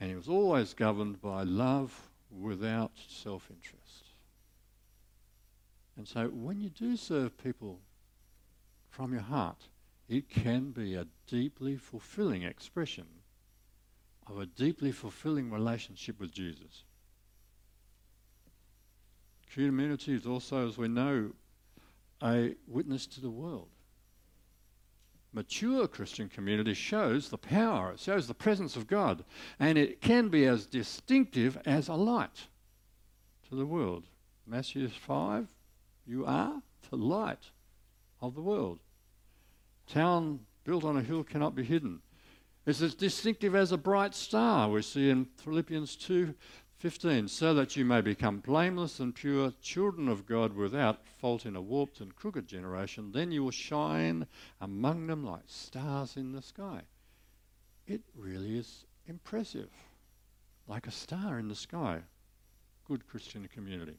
and 0.01 0.11
he 0.11 0.17
was 0.17 0.29
always 0.29 0.75
governed 0.75 1.21
by 1.21 1.43
love 1.43 2.11
without 2.31 2.93
self 3.09 3.51
interest. 3.51 4.04
And 5.97 6.07
so 6.09 6.29
when 6.29 6.61
you 6.61 6.71
do 6.71 6.97
serve 6.97 7.37
people 7.39 7.81
from 8.91 9.13
your 9.13 9.23
heart, 9.23 9.69
it 10.09 10.29
can 10.29 10.71
be 10.71 10.95
a 10.95 11.07
deeply 11.27 11.77
fulfilling 11.77 12.43
expression 12.43 13.07
of 14.27 14.39
a 14.39 14.47
deeply 14.47 14.93
fulfilling 14.93 15.51
relationship 15.51 16.19
with 16.19 16.33
Jesus. 16.33 16.85
Community 19.53 20.15
is 20.15 20.27
also, 20.27 20.67
as 20.67 20.77
we 20.77 20.89
know, 20.89 21.31
a 22.23 22.55
witness 22.67 23.07
to 23.07 23.21
the 23.21 23.31
world. 23.31 23.69
Mature 25.33 25.87
Christian 25.89 26.29
community 26.29 26.75
shows 26.75 27.29
the 27.29 27.39
power, 27.39 27.93
it 27.93 28.01
shows 28.01 28.27
the 28.27 28.35
presence 28.35 28.77
of 28.77 28.87
God, 28.87 29.25
and 29.59 29.77
it 29.77 30.01
can 30.01 30.29
be 30.29 30.47
as 30.47 30.67
distinctive 30.67 31.59
as 31.67 31.89
a 31.89 31.95
light 31.95 32.47
to 33.49 33.57
the 33.57 33.67
world. 33.67 34.05
Matthew 34.47 34.89
5 34.89 35.49
you 36.07 36.25
are 36.27 36.63
the 36.91 36.97
light 36.97 37.51
of 38.21 38.35
the 38.35 38.43
world. 38.43 38.81
Town 39.87 40.41
built 40.65 40.85
on 40.85 40.97
a 40.97 41.03
hill 41.03 41.25
cannot 41.25 41.55
be 41.55 41.65
hidden. 41.65 42.01
It's 42.67 42.81
as 42.81 42.95
distinctive 42.95 43.55
as 43.55 43.73
a 43.73 43.79
bright 43.79 44.15
star 44.15 44.71
we 44.71 44.81
see 44.83 45.11
in 45.11 45.27
Philippians 45.37 45.97
2:15, 45.97 47.29
so 47.29 47.53
that 47.55 47.77
you 47.77 47.85
may 47.85 48.01
become 48.01 48.41
blameless 48.41 49.01
and 49.01 49.15
pure 49.15 49.53
children 49.61 50.09
of 50.09 50.27
God 50.27 50.55
without 50.55 51.07
fault 51.07 51.45
in 51.45 51.57
a 51.57 51.61
warped 51.61 52.01
and 52.01 52.17
crooked 52.17 52.47
generation. 52.47 53.13
Then 53.13 53.33
you 53.33 53.45
will 53.45 53.51
shine 53.51 54.27
among 54.61 55.07
them 55.07 55.25
like 55.25 55.45
stars 55.47 56.17
in 56.17 56.33
the 56.33 56.43
sky. 56.43 56.83
It 57.87 58.03
really 58.15 58.57
is 58.57 58.87
impressive, 59.07 59.71
like 60.67 60.87
a 60.87 60.91
star 60.91 61.39
in 61.39 61.49
the 61.49 61.55
sky. 61.55 62.03
Good 62.87 63.07
Christian 63.07 63.47
community. 63.49 63.99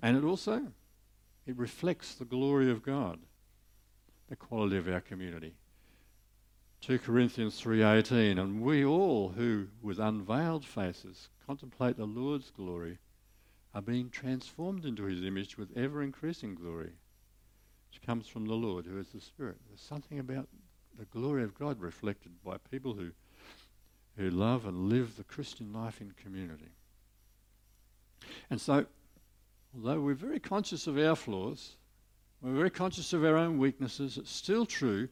And 0.00 0.16
it 0.16 0.24
also 0.24 0.72
it 1.46 1.56
reflects 1.56 2.14
the 2.14 2.24
glory 2.24 2.70
of 2.70 2.82
God, 2.82 3.18
the 4.28 4.36
quality 4.36 4.76
of 4.76 4.88
our 4.88 5.00
community. 5.00 5.54
2 6.82 6.98
Corinthians 6.98 7.60
3:18 7.60 8.40
and 8.40 8.60
we 8.60 8.84
all 8.84 9.28
who 9.30 9.68
with 9.80 10.00
unveiled 10.00 10.64
faces 10.64 11.28
contemplate 11.46 11.96
the 11.96 12.04
Lord's 12.04 12.50
glory 12.50 12.98
are 13.72 13.80
being 13.80 14.10
transformed 14.10 14.84
into 14.84 15.04
his 15.04 15.22
image 15.22 15.56
with 15.56 15.76
ever 15.76 16.02
increasing 16.02 16.56
glory 16.56 16.90
which 17.88 18.02
comes 18.02 18.26
from 18.26 18.46
the 18.46 18.54
Lord 18.54 18.86
who 18.86 18.98
is 18.98 19.10
the 19.10 19.20
spirit 19.20 19.58
there's 19.68 19.80
something 19.80 20.18
about 20.18 20.48
the 20.98 21.04
glory 21.04 21.44
of 21.44 21.54
God 21.54 21.80
reflected 21.80 22.32
by 22.42 22.56
people 22.58 22.94
who 22.94 23.12
who 24.16 24.28
love 24.28 24.66
and 24.66 24.88
live 24.88 25.16
the 25.16 25.24
Christian 25.24 25.72
life 25.72 26.00
in 26.00 26.10
community 26.10 26.72
and 28.50 28.60
so 28.60 28.86
although 29.74 30.00
we're 30.00 30.14
very 30.14 30.40
conscious 30.40 30.86
of 30.86 30.98
our 30.98 31.16
flaws, 31.16 31.76
we're 32.40 32.52
very 32.52 32.70
conscious 32.70 33.12
of 33.12 33.24
our 33.24 33.36
own 33.36 33.58
weaknesses, 33.58 34.18
it's 34.18 34.30
still 34.30 34.66
true 34.66 35.08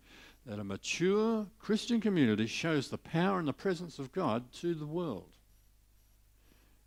that 0.46 0.58
a 0.58 0.64
mature 0.64 1.46
Christian 1.58 2.00
community 2.00 2.46
shows 2.46 2.88
the 2.88 2.98
power 2.98 3.38
and 3.38 3.46
the 3.46 3.52
presence 3.52 3.98
of 3.98 4.12
God 4.12 4.52
to 4.54 4.74
the 4.74 4.86
world. 4.86 5.36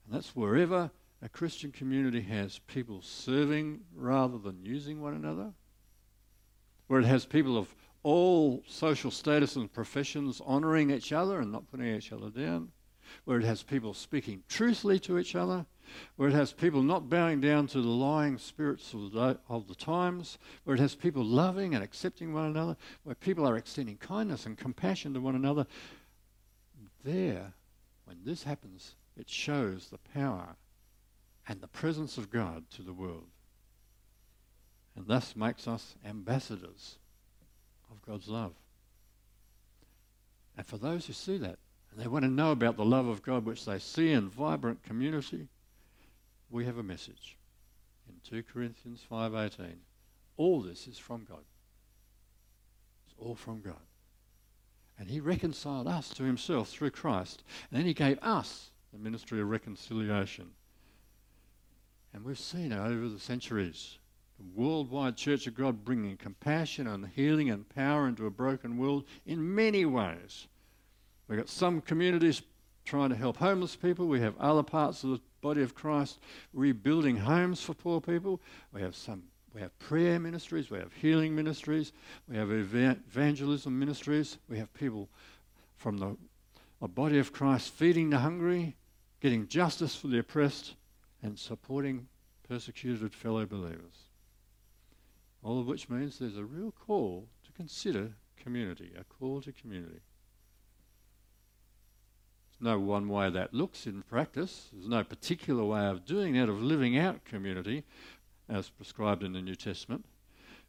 And 0.06 0.16
that's 0.16 0.36
wherever 0.36 0.92
a 1.22 1.30
Christian 1.30 1.72
community 1.72 2.22
has 2.22 2.60
people 2.60 3.02
serving 3.02 3.80
rather 3.96 4.38
than 4.38 4.64
using 4.64 5.02
one 5.02 5.14
another, 5.14 5.54
where 6.88 7.00
it 7.00 7.06
has 7.06 7.26
people 7.26 7.58
of 7.58 7.74
all 8.04 8.62
social 8.68 9.12
status 9.12 9.56
and 9.56 9.72
professions 9.72 10.42
honouring 10.46 10.92
each 10.92 11.14
other 11.14 11.40
and 11.40 11.52
not 11.52 11.70
putting 11.72 11.88
each 11.88 12.12
other 12.12 12.30
down, 12.30 12.70
where 13.24 13.40
it 13.40 13.46
has 13.46 13.64
people 13.64 13.94
speaking 13.94 14.44
truthfully 14.50 15.00
to 15.00 15.18
each 15.18 15.36
other, 15.36 15.66
where 16.16 16.30
it 16.30 16.34
has 16.34 16.54
people 16.54 16.82
not 16.82 17.10
bowing 17.10 17.42
down 17.42 17.68
to 17.68 17.82
the 17.82 17.88
lying 17.88 18.38
spirits 18.38 18.94
of 18.94 19.12
the, 19.12 19.40
of 19.50 19.68
the 19.68 19.76
times, 19.76 20.38
where 20.64 20.76
it 20.76 20.80
has 20.80 20.96
people 20.96 21.24
loving 21.24 21.76
and 21.76 21.84
accepting 21.84 22.34
one 22.34 22.46
another, 22.46 22.78
where 23.04 23.16
people 23.16 23.48
are 23.48 23.58
extending 23.58 23.98
kindness 23.98 24.46
and 24.46 24.58
compassion 24.58 25.14
to 25.14 25.22
one 25.22 25.36
another. 25.36 25.66
There, 27.04 27.54
when 28.06 28.18
this 28.24 28.44
happens, 28.44 28.96
it 29.18 29.30
shows 29.30 29.88
the 29.88 30.00
power 30.14 30.56
and 31.48 31.62
the 31.62 31.68
presence 31.68 32.18
of 32.18 32.32
God 32.32 32.64
to 32.72 32.82
the 32.82 32.94
world. 32.94 33.28
And 34.96 35.08
thus 35.08 35.36
makes 35.36 35.68
us 35.68 35.96
ambassadors 36.06 36.98
of 37.92 38.02
God's 38.06 38.28
love. 38.28 38.54
And 40.56 40.66
for 40.66 40.78
those 40.78 41.08
who 41.08 41.14
see 41.14 41.38
that, 41.38 41.58
and 41.92 42.02
they 42.02 42.08
want 42.08 42.24
to 42.24 42.30
know 42.30 42.52
about 42.52 42.78
the 42.78 42.86
love 42.86 43.08
of 43.08 43.22
God 43.22 43.46
which 43.46 43.66
they 43.66 43.80
see 43.80 44.12
in 44.12 44.30
vibrant 44.30 44.84
community, 44.84 45.48
we 46.54 46.66
have 46.66 46.78
a 46.78 46.84
message 46.84 47.36
in 48.08 48.14
2 48.24 48.44
Corinthians 48.44 49.04
5:18. 49.10 49.80
All 50.38 50.62
this 50.62 50.88
is 50.88 51.00
from 51.00 51.26
God. 51.26 51.44
It's 53.06 53.16
all 53.18 53.36
from 53.36 53.62
God. 53.62 53.82
And 55.00 55.10
he 55.10 55.20
reconciled 55.20 55.88
us 55.88 56.10
to 56.14 56.24
himself 56.24 56.70
through 56.70 56.92
Christ, 56.92 57.44
and 57.70 57.80
then 57.80 57.88
he 57.88 57.94
gave 57.96 58.20
us 58.22 58.70
the 58.92 59.00
ministry 59.00 59.42
of 59.42 59.50
reconciliation. 59.50 60.54
And 62.14 62.24
we've 62.24 62.38
seen 62.38 62.72
over 62.72 63.10
the 63.10 63.20
centuries. 63.20 63.98
The 64.38 64.44
worldwide 64.44 65.18
Church 65.18 65.48
of 65.48 65.56
God 65.56 65.84
bringing 65.84 66.18
compassion 66.18 66.86
and 66.86 67.08
healing 67.08 67.50
and 67.50 67.68
power 67.68 68.08
into 68.08 68.28
a 68.28 68.32
broken 68.32 68.78
world 68.78 69.06
in 69.26 69.56
many 69.56 69.86
ways. 69.86 70.48
We've 71.28 71.40
got 71.40 71.50
some 71.50 71.82
communities 71.82 72.44
trying 72.86 73.10
to 73.10 73.16
help 73.16 73.38
homeless 73.38 73.76
people. 73.76 74.08
We 74.08 74.20
have 74.20 74.38
other 74.38 74.64
parts 74.64 75.04
of 75.04 75.10
the 75.12 75.22
body 75.44 75.62
of 75.62 75.76
Christ 75.76 76.20
rebuilding 76.54 77.18
homes 77.18 77.62
for 77.62 77.76
poor 77.76 78.00
people. 78.02 78.42
We 78.72 78.82
have 78.82 78.96
some 78.96 79.24
we 79.54 79.62
have 79.62 79.78
prayer 79.78 80.20
ministries, 80.20 80.72
we 80.72 80.80
have 80.80 80.92
healing 80.94 81.36
ministries, 81.36 81.92
we 82.28 82.36
have 82.38 82.50
evangelism 82.52 83.78
ministries, 83.78 84.40
we 84.50 84.58
have 84.58 84.74
people 84.74 85.10
from 85.76 86.00
the, 86.00 86.18
the 86.82 86.88
body 86.88 87.20
of 87.20 87.32
Christ 87.32 87.72
feeding 87.72 88.10
the 88.10 88.18
hungry, 88.18 88.76
getting 89.22 89.48
justice 89.48 89.96
for 89.96 90.08
the 90.08 90.18
oppressed, 90.18 90.74
and 91.22 91.38
supporting 91.38 92.08
persecuted 92.50 93.14
fellow 93.14 93.46
believers. 93.46 94.08
All 95.44 95.60
of 95.60 95.68
which 95.68 95.88
means 95.88 96.18
there's 96.18 96.36
a 96.36 96.44
real 96.44 96.72
call 96.72 97.28
to 97.46 97.52
consider 97.52 98.14
community, 98.36 98.92
a 99.00 99.04
call 99.04 99.40
to 99.42 99.52
community 99.52 100.00
no 102.64 102.80
one 102.80 103.10
way 103.10 103.30
that 103.30 103.54
looks 103.54 103.86
in 103.86 104.02
practice. 104.04 104.70
There's 104.72 104.88
no 104.88 105.04
particular 105.04 105.64
way 105.64 105.86
of 105.86 106.06
doing 106.06 106.34
that, 106.34 106.50
of 106.50 106.62
living 106.62 106.98
out 106.98 107.26
community 107.26 107.84
as 108.50 108.70
prescribed 108.70 109.24
in 109.24 109.34
the 109.34 109.42
New 109.42 109.56
Testament. 109.56 110.06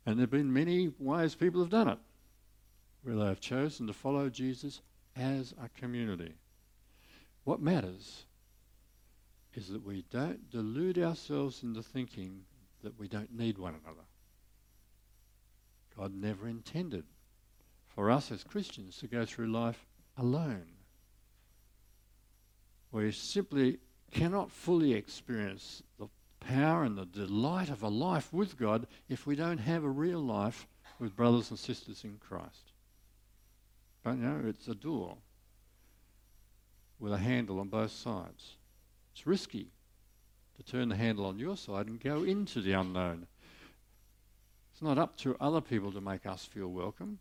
And 0.04 0.18
there 0.18 0.24
have 0.24 0.30
been 0.30 0.52
many 0.52 0.92
ways 0.98 1.34
people 1.34 1.60
have 1.60 1.70
done 1.70 1.88
it, 1.88 1.98
where 3.02 3.16
they 3.16 3.26
have 3.26 3.40
chosen 3.40 3.86
to 3.86 3.92
follow 3.92 4.28
Jesus 4.28 4.80
as 5.16 5.54
a 5.62 5.68
community. 5.68 6.34
What 7.44 7.60
matters 7.60 8.24
is 9.54 9.68
that 9.68 9.84
we 9.84 10.04
don't 10.10 10.50
delude 10.50 10.98
ourselves 10.98 11.62
into 11.62 11.82
thinking 11.82 12.40
that 12.82 12.98
we 12.98 13.08
don't 13.08 13.36
need 13.36 13.58
one 13.58 13.74
another. 13.84 14.04
God 15.96 16.14
never 16.14 16.48
intended 16.48 17.04
for 17.86 18.10
us 18.10 18.32
as 18.32 18.42
Christians 18.42 18.98
to 18.98 19.06
go 19.06 19.24
through 19.24 19.52
life 19.52 19.86
alone. 20.18 20.73
We 22.94 23.10
simply 23.10 23.78
cannot 24.12 24.52
fully 24.52 24.92
experience 24.94 25.82
the 25.98 26.06
power 26.38 26.84
and 26.84 26.96
the 26.96 27.04
delight 27.04 27.68
of 27.68 27.82
a 27.82 27.88
life 27.88 28.32
with 28.32 28.56
God 28.56 28.86
if 29.08 29.26
we 29.26 29.34
don't 29.34 29.58
have 29.58 29.82
a 29.82 29.90
real 29.90 30.20
life 30.20 30.68
with 31.00 31.16
brothers 31.16 31.50
and 31.50 31.58
sisters 31.58 32.04
in 32.04 32.18
Christ. 32.18 32.70
But 34.04 34.12
you 34.12 34.22
know, 34.22 34.42
it's 34.46 34.68
a 34.68 34.76
door 34.76 35.16
with 37.00 37.12
a 37.12 37.18
handle 37.18 37.58
on 37.58 37.66
both 37.66 37.90
sides. 37.90 38.58
It's 39.12 39.26
risky 39.26 39.72
to 40.56 40.62
turn 40.62 40.88
the 40.88 40.96
handle 40.96 41.26
on 41.26 41.40
your 41.40 41.56
side 41.56 41.88
and 41.88 41.98
go 41.98 42.22
into 42.22 42.60
the 42.60 42.74
unknown. 42.74 43.26
It's 44.72 44.82
not 44.82 44.98
up 44.98 45.16
to 45.18 45.36
other 45.40 45.60
people 45.60 45.90
to 45.90 46.00
make 46.00 46.26
us 46.26 46.44
feel 46.44 46.68
welcome. 46.68 47.18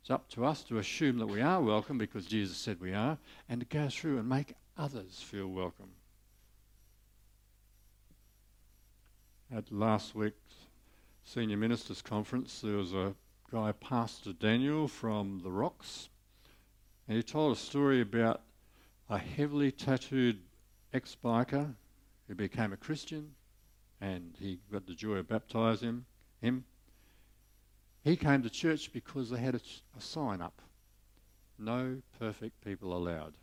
It's 0.00 0.10
up 0.10 0.28
to 0.30 0.44
us 0.44 0.64
to 0.64 0.78
assume 0.78 1.18
that 1.18 1.28
we 1.28 1.40
are 1.40 1.60
welcome 1.60 1.96
because 1.96 2.26
Jesus 2.26 2.56
said 2.56 2.80
we 2.80 2.92
are 2.92 3.18
and 3.48 3.60
to 3.60 3.66
go 3.66 3.88
through 3.88 4.18
and 4.18 4.28
make 4.28 4.56
others 4.76 5.22
feel 5.22 5.48
welcome. 5.48 5.90
At 9.54 9.70
last 9.70 10.14
week's 10.14 10.54
Senior 11.24 11.56
Ministers 11.56 12.02
Conference, 12.02 12.60
there 12.60 12.76
was 12.76 12.92
a 12.92 13.14
guy, 13.50 13.72
Pastor 13.72 14.32
Daniel 14.32 14.88
from 14.88 15.40
the 15.42 15.50
Rocks, 15.50 16.08
And 17.06 17.16
he 17.16 17.22
told 17.22 17.56
a 17.56 17.60
story 17.60 18.00
about 18.00 18.42
a 19.10 19.18
heavily 19.18 19.70
tattooed 19.70 20.38
ex 20.92 21.16
biker 21.22 21.74
who 22.28 22.34
became 22.34 22.72
a 22.72 22.76
Christian 22.76 23.34
and 24.00 24.34
he 24.40 24.58
got 24.70 24.86
the 24.86 24.94
joy 24.94 25.16
of 25.16 25.28
baptizing 25.28 26.04
him. 26.40 26.64
He 28.02 28.16
came 28.16 28.42
to 28.42 28.50
church 28.50 28.92
because 28.92 29.30
they 29.30 29.38
had 29.38 29.54
a, 29.54 29.60
a 29.96 30.00
sign 30.00 30.40
up 30.40 30.60
no 31.62 32.02
perfect 32.18 32.62
people 32.64 32.96
allowed. 32.96 33.34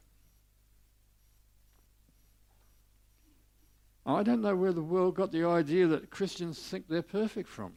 I 4.10 4.24
don't 4.24 4.42
know 4.42 4.56
where 4.56 4.74
the 4.74 4.82
world 4.82 5.16
got 5.16 5.32
the 5.32 5.46
idea 5.46 5.86
that 5.88 6.10
Christians 6.10 6.60
think 6.60 6.88
they're 6.88 7.02
perfect 7.04 7.48
from. 7.48 7.74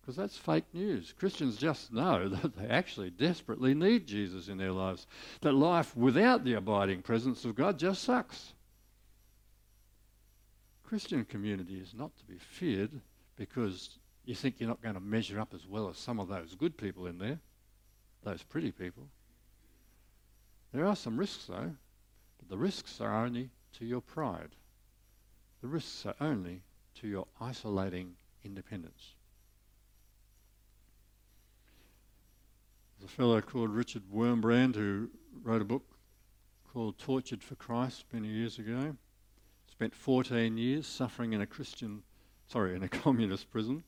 Because 0.00 0.16
that's 0.16 0.36
fake 0.36 0.64
news. 0.72 1.14
Christians 1.16 1.56
just 1.56 1.92
know 1.92 2.28
that 2.28 2.56
they 2.56 2.66
actually 2.66 3.10
desperately 3.10 3.72
need 3.74 4.06
Jesus 4.06 4.48
in 4.48 4.58
their 4.58 4.72
lives. 4.72 5.06
That 5.42 5.52
life 5.52 5.96
without 5.96 6.44
the 6.44 6.54
abiding 6.54 7.02
presence 7.02 7.44
of 7.44 7.54
God 7.54 7.78
just 7.78 8.02
sucks. 8.02 8.54
Christian 10.82 11.24
community 11.24 11.78
is 11.78 11.94
not 11.94 12.16
to 12.16 12.24
be 12.24 12.38
feared 12.38 12.90
because 13.36 14.00
you 14.24 14.34
think 14.34 14.56
you're 14.58 14.68
not 14.68 14.82
going 14.82 14.96
to 14.96 15.00
measure 15.00 15.38
up 15.38 15.54
as 15.54 15.64
well 15.64 15.88
as 15.88 15.96
some 15.96 16.18
of 16.18 16.26
those 16.26 16.56
good 16.56 16.76
people 16.76 17.06
in 17.06 17.18
there, 17.18 17.38
those 18.24 18.42
pretty 18.42 18.72
people. 18.72 19.06
There 20.72 20.86
are 20.86 20.96
some 20.96 21.16
risks 21.16 21.44
though, 21.44 21.70
but 22.38 22.48
the 22.48 22.58
risks 22.58 23.00
are 23.00 23.24
only 23.24 23.50
to 23.74 23.84
your 23.84 24.00
pride. 24.00 24.50
The 25.62 25.68
risks 25.68 26.06
are 26.06 26.14
only 26.20 26.62
to 27.00 27.08
your 27.08 27.26
isolating 27.40 28.16
independence. 28.44 29.14
There's 32.98 33.10
a 33.10 33.14
fellow 33.14 33.40
called 33.40 33.70
Richard 33.70 34.02
Wurmbrand 34.12 34.74
who 34.74 35.10
wrote 35.42 35.62
a 35.62 35.64
book 35.64 35.84
called 36.72 36.98
Tortured 36.98 37.42
for 37.42 37.54
Christ 37.56 38.04
many 38.12 38.28
years 38.28 38.58
ago. 38.58 38.96
Spent 39.70 39.94
14 39.94 40.56
years 40.56 40.86
suffering 40.86 41.32
in 41.32 41.40
a 41.40 41.46
Christian, 41.46 42.02
sorry, 42.48 42.74
in 42.74 42.82
a 42.82 42.88
communist 42.90 43.50
prison. 43.50 43.82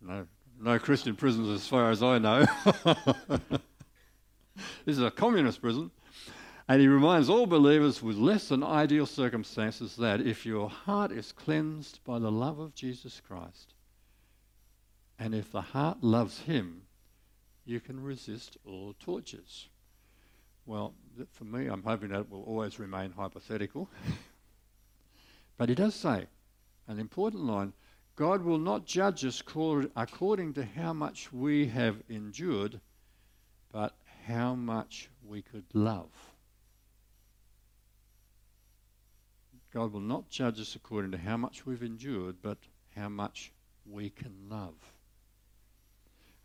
No, 0.00 0.26
no 0.60 0.78
Christian 0.78 1.16
prisons 1.16 1.48
as 1.48 1.66
far 1.66 1.90
as 1.90 2.02
I 2.02 2.18
know. 2.18 2.46
this 4.84 4.96
is 4.96 5.02
a 5.02 5.10
communist 5.10 5.60
prison. 5.60 5.90
And 6.68 6.80
he 6.80 6.88
reminds 6.88 7.30
all 7.30 7.46
believers 7.46 8.02
with 8.02 8.16
less 8.16 8.48
than 8.48 8.64
ideal 8.64 9.06
circumstances 9.06 9.94
that 9.96 10.20
if 10.20 10.44
your 10.44 10.68
heart 10.68 11.12
is 11.12 11.30
cleansed 11.30 12.00
by 12.04 12.18
the 12.18 12.32
love 12.32 12.58
of 12.58 12.74
Jesus 12.74 13.20
Christ, 13.26 13.74
and 15.18 15.34
if 15.34 15.52
the 15.52 15.60
heart 15.60 16.02
loves 16.02 16.40
him, 16.40 16.82
you 17.64 17.78
can 17.78 18.02
resist 18.02 18.56
all 18.64 18.94
tortures. 18.98 19.68
Well, 20.66 20.94
for 21.30 21.44
me, 21.44 21.68
I'm 21.68 21.84
hoping 21.84 22.08
that 22.08 22.20
it 22.20 22.30
will 22.30 22.42
always 22.42 22.80
remain 22.80 23.12
hypothetical. 23.12 23.88
but 25.56 25.68
he 25.68 25.74
does 25.76 25.94
say 25.94 26.26
an 26.88 26.98
important 26.98 27.44
line 27.44 27.72
God 28.16 28.42
will 28.42 28.58
not 28.58 28.86
judge 28.86 29.24
us 29.26 29.42
according 29.94 30.54
to 30.54 30.64
how 30.64 30.94
much 30.94 31.32
we 31.32 31.66
have 31.68 32.02
endured, 32.08 32.80
but 33.70 33.94
how 34.26 34.54
much 34.54 35.10
we 35.22 35.42
could 35.42 35.66
love. 35.74 36.08
God 39.76 39.92
will 39.92 40.00
not 40.00 40.30
judge 40.30 40.58
us 40.58 40.74
according 40.74 41.10
to 41.10 41.18
how 41.18 41.36
much 41.36 41.66
we've 41.66 41.82
endured, 41.82 42.36
but 42.40 42.56
how 42.96 43.10
much 43.10 43.52
we 43.84 44.08
can 44.08 44.32
love. 44.48 44.72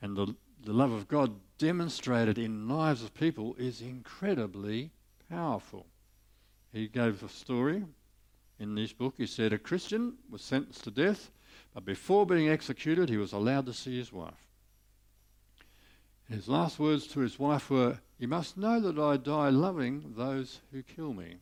And 0.02 0.17
the, 0.17 0.36
the 0.65 0.74
love 0.74 0.91
of 0.91 1.08
God 1.08 1.32
demonstrated 1.58 2.38
in 2.38 2.67
lives 2.67 3.02
of 3.04 3.13
people 3.13 3.56
is 3.58 3.82
incredibly 3.82 4.91
powerful. 5.30 5.86
He 6.74 6.89
gave 6.89 7.24
a 7.24 7.30
story 7.30 7.86
in 8.60 8.76
this 8.76 8.91
book. 8.91 9.13
He 9.15 9.28
said 9.28 9.54
a 9.54 9.58
Christian 9.58 10.15
was 10.30 10.41
sentenced 10.41 10.84
to 10.84 10.91
death, 10.91 11.32
but 11.74 11.86
before 11.86 12.26
being 12.26 12.50
executed, 12.50 13.08
he 13.08 13.15
was 13.15 13.32
allowed 13.32 13.65
to 13.67 13.74
see 13.74 13.98
his 13.98 14.12
wife. 14.12 14.46
His 16.30 16.50
last 16.50 16.80
words 16.80 17.08
to 17.08 17.22
his 17.22 17.39
wife 17.39 17.70
were, 17.70 18.00
You 18.20 18.28
must 18.28 18.58
know 18.58 18.82
that 18.82 19.00
I 19.00 19.15
die 19.15 19.52
loving 19.52 20.15
those 20.17 20.60
who 20.74 20.84
kill 20.84 21.13
me. 21.13 21.38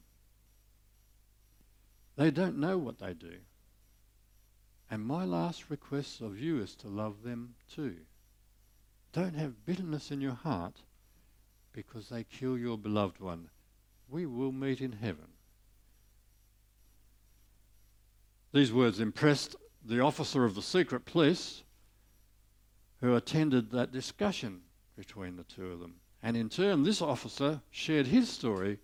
They 2.19 2.31
don't 2.31 2.57
know 2.57 2.77
what 2.77 2.99
they 2.99 3.13
do. 3.13 3.35
And 4.91 5.05
my 5.05 5.23
last 5.23 5.69
request 5.69 6.19
of 6.19 6.37
you 6.37 6.59
is 6.59 6.75
to 6.75 6.89
love 6.89 7.23
them 7.23 7.55
too. 7.73 7.95
Don't 9.13 9.35
have 9.35 9.65
bitterness 9.65 10.11
in 10.11 10.19
your 10.19 10.33
heart 10.33 10.81
because 11.71 12.09
they 12.09 12.25
kill 12.25 12.57
your 12.57 12.77
beloved 12.77 13.21
one. 13.21 13.47
We 14.09 14.25
will 14.25 14.51
meet 14.51 14.81
in 14.81 14.91
heaven. 14.91 15.29
These 18.51 18.73
words 18.73 18.99
impressed 18.99 19.55
the 19.85 20.01
officer 20.01 20.43
of 20.43 20.55
the 20.55 20.61
secret 20.61 21.05
police 21.05 21.63
who 22.99 23.15
attended 23.15 23.71
that 23.71 23.93
discussion 23.93 24.59
between 24.97 25.37
the 25.37 25.43
two 25.43 25.67
of 25.67 25.79
them. 25.79 26.01
And 26.21 26.35
in 26.35 26.49
turn, 26.49 26.83
this 26.83 27.01
officer 27.01 27.61
shared 27.71 28.07
his 28.07 28.27
story 28.27 28.79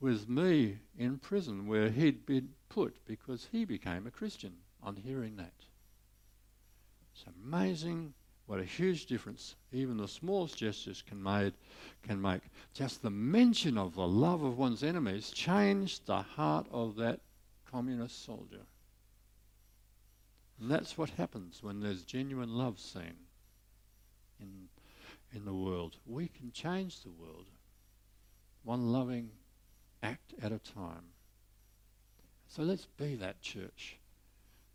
with 0.00 0.28
me 0.28 0.78
in 0.98 1.18
prison 1.18 1.66
where 1.66 1.88
he'd 1.88 2.26
been 2.26 2.50
put 2.68 2.96
because 3.06 3.48
he 3.50 3.64
became 3.64 4.06
a 4.06 4.10
Christian 4.10 4.52
on 4.82 4.96
hearing 4.96 5.36
that. 5.36 5.52
It's 7.14 7.24
amazing 7.44 8.12
what 8.46 8.60
a 8.60 8.64
huge 8.64 9.06
difference 9.06 9.56
even 9.72 9.96
the 9.96 10.06
smallest 10.06 10.56
gestures 10.56 11.02
can, 11.02 11.22
made, 11.22 11.52
can 12.02 12.20
make. 12.20 12.42
Just 12.72 13.02
the 13.02 13.10
mention 13.10 13.76
of 13.76 13.94
the 13.94 14.06
love 14.06 14.42
of 14.42 14.58
one's 14.58 14.82
enemies 14.82 15.30
changed 15.30 16.06
the 16.06 16.22
heart 16.22 16.66
of 16.70 16.96
that 16.96 17.20
communist 17.70 18.24
soldier. 18.24 18.62
And 20.60 20.70
that's 20.70 20.96
what 20.96 21.10
happens 21.10 21.62
when 21.62 21.80
there's 21.80 22.02
genuine 22.02 22.50
love 22.50 22.78
seen 22.78 23.16
in, 24.40 24.68
in 25.34 25.44
the 25.44 25.54
world. 25.54 25.96
We 26.06 26.28
can 26.28 26.52
change 26.52 27.02
the 27.02 27.10
world. 27.10 27.46
One 28.62 28.92
loving 28.92 29.30
act 30.06 30.34
at 30.42 30.52
a 30.52 30.58
time. 30.58 31.12
So 32.48 32.62
let's 32.62 32.86
be 32.96 33.16
that 33.16 33.42
church 33.42 33.98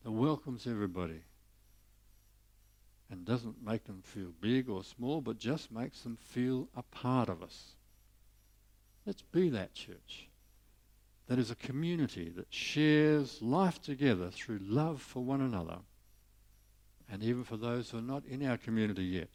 that 0.03 0.11
welcomes 0.11 0.67
everybody 0.67 1.21
and 3.09 3.25
doesn't 3.25 3.63
make 3.65 3.85
them 3.85 4.01
feel 4.03 4.31
big 4.41 4.69
or 4.69 4.83
small, 4.83 5.21
but 5.21 5.37
just 5.37 5.71
makes 5.71 6.01
them 6.01 6.17
feel 6.19 6.67
a 6.75 6.83
part 6.83 7.29
of 7.29 7.41
us. 7.41 7.75
Let's 9.05 9.21
be 9.21 9.49
that 9.49 9.73
church 9.73 10.27
that 11.27 11.39
is 11.39 11.51
a 11.51 11.55
community 11.55 12.29
that 12.35 12.47
shares 12.49 13.41
life 13.41 13.81
together 13.81 14.29
through 14.31 14.59
love 14.61 15.01
for 15.01 15.23
one 15.23 15.41
another 15.41 15.77
and 17.09 17.23
even 17.23 17.43
for 17.43 17.57
those 17.57 17.89
who 17.89 17.97
are 17.97 18.01
not 18.01 18.25
in 18.25 18.45
our 18.45 18.57
community 18.57 19.03
yet. 19.03 19.29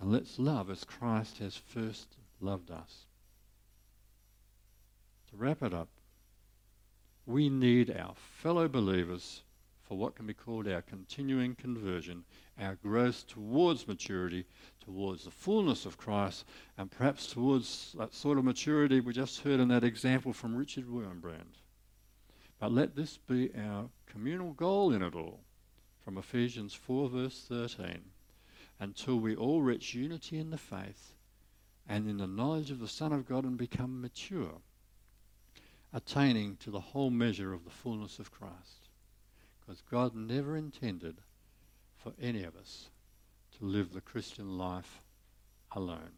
And 0.00 0.10
let's 0.10 0.38
love 0.38 0.70
as 0.70 0.84
Christ 0.84 1.38
has 1.38 1.56
first 1.56 2.16
loved 2.40 2.70
us. 2.70 3.06
To 5.30 5.36
wrap 5.36 5.62
it 5.62 5.72
up, 5.72 5.88
we 7.24 7.48
need 7.48 7.96
our 7.96 8.14
fellow 8.14 8.66
believers 8.68 9.42
for 9.90 9.96
what 9.96 10.14
can 10.14 10.26
be 10.26 10.34
called 10.34 10.66
our 10.66 10.82
continuing 10.82 11.54
conversion, 11.54 12.24
our 12.58 12.76
growth 12.76 13.26
towards 13.26 13.86
maturity, 13.86 14.46
towards 14.84 15.24
the 15.24 15.30
fullness 15.30 15.86
of 15.86 15.96
Christ, 15.96 16.44
and 16.76 16.90
perhaps 16.90 17.26
towards 17.26 17.94
that 17.98 18.14
sort 18.14 18.38
of 18.38 18.44
maturity 18.44 19.00
we 19.00 19.12
just 19.12 19.40
heard 19.40 19.60
in 19.60 19.68
that 19.68 19.84
example 19.84 20.32
from 20.32 20.56
Richard 20.56 20.86
Wurmbrand. 20.88 21.58
But 22.58 22.72
let 22.72 22.96
this 22.96 23.16
be 23.16 23.50
our 23.56 23.88
communal 24.06 24.52
goal 24.52 24.92
in 24.92 25.02
it 25.02 25.14
all, 25.14 25.40
from 26.04 26.18
Ephesians 26.18 26.74
4, 26.74 27.08
verse 27.08 27.44
13, 27.48 28.00
until 28.78 29.18
we 29.18 29.36
all 29.36 29.62
reach 29.62 29.94
unity 29.94 30.38
in 30.38 30.50
the 30.50 30.58
faith 30.58 31.14
and 31.88 32.08
in 32.08 32.18
the 32.18 32.26
knowledge 32.26 32.70
of 32.70 32.80
the 32.80 32.88
Son 32.88 33.12
of 33.12 33.28
God 33.28 33.44
and 33.44 33.56
become 33.56 34.00
mature 34.00 34.60
attaining 35.92 36.56
to 36.56 36.70
the 36.70 36.80
whole 36.80 37.10
measure 37.10 37.52
of 37.52 37.64
the 37.64 37.70
fullness 37.70 38.18
of 38.18 38.30
Christ. 38.30 38.88
Because 39.60 39.82
God 39.90 40.14
never 40.14 40.56
intended 40.56 41.16
for 41.96 42.12
any 42.20 42.44
of 42.44 42.56
us 42.56 42.88
to 43.58 43.64
live 43.64 43.92
the 43.92 44.00
Christian 44.00 44.56
life 44.56 45.02
alone. 45.72 46.12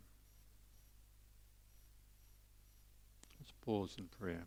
Let's 3.40 3.52
pause 3.64 3.96
in 3.98 4.04
prayer. 4.06 4.44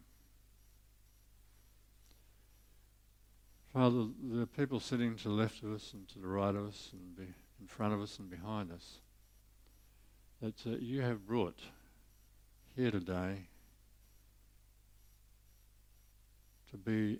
Father, 3.73 4.05
the 4.23 4.47
people 4.47 4.79
sitting 4.79 5.17
to 5.17 5.23
the 5.23 5.29
left 5.29 5.61
of 5.61 5.73
us 5.73 5.91
and 5.93 6.07
to 6.07 6.19
the 6.19 6.27
right 6.27 6.55
of 6.55 6.67
us 6.67 6.91
and 6.93 7.15
be 7.17 7.33
in 7.59 7.67
front 7.67 7.93
of 7.93 8.01
us 8.01 8.17
and 8.19 8.29
behind 8.29 8.71
us 8.71 8.99
that 10.41 10.55
uh, 10.65 10.77
you 10.79 11.01
have 11.01 11.27
brought 11.27 11.59
here 12.75 12.91
today 12.91 13.47
to 16.75 16.81
be 16.81 17.19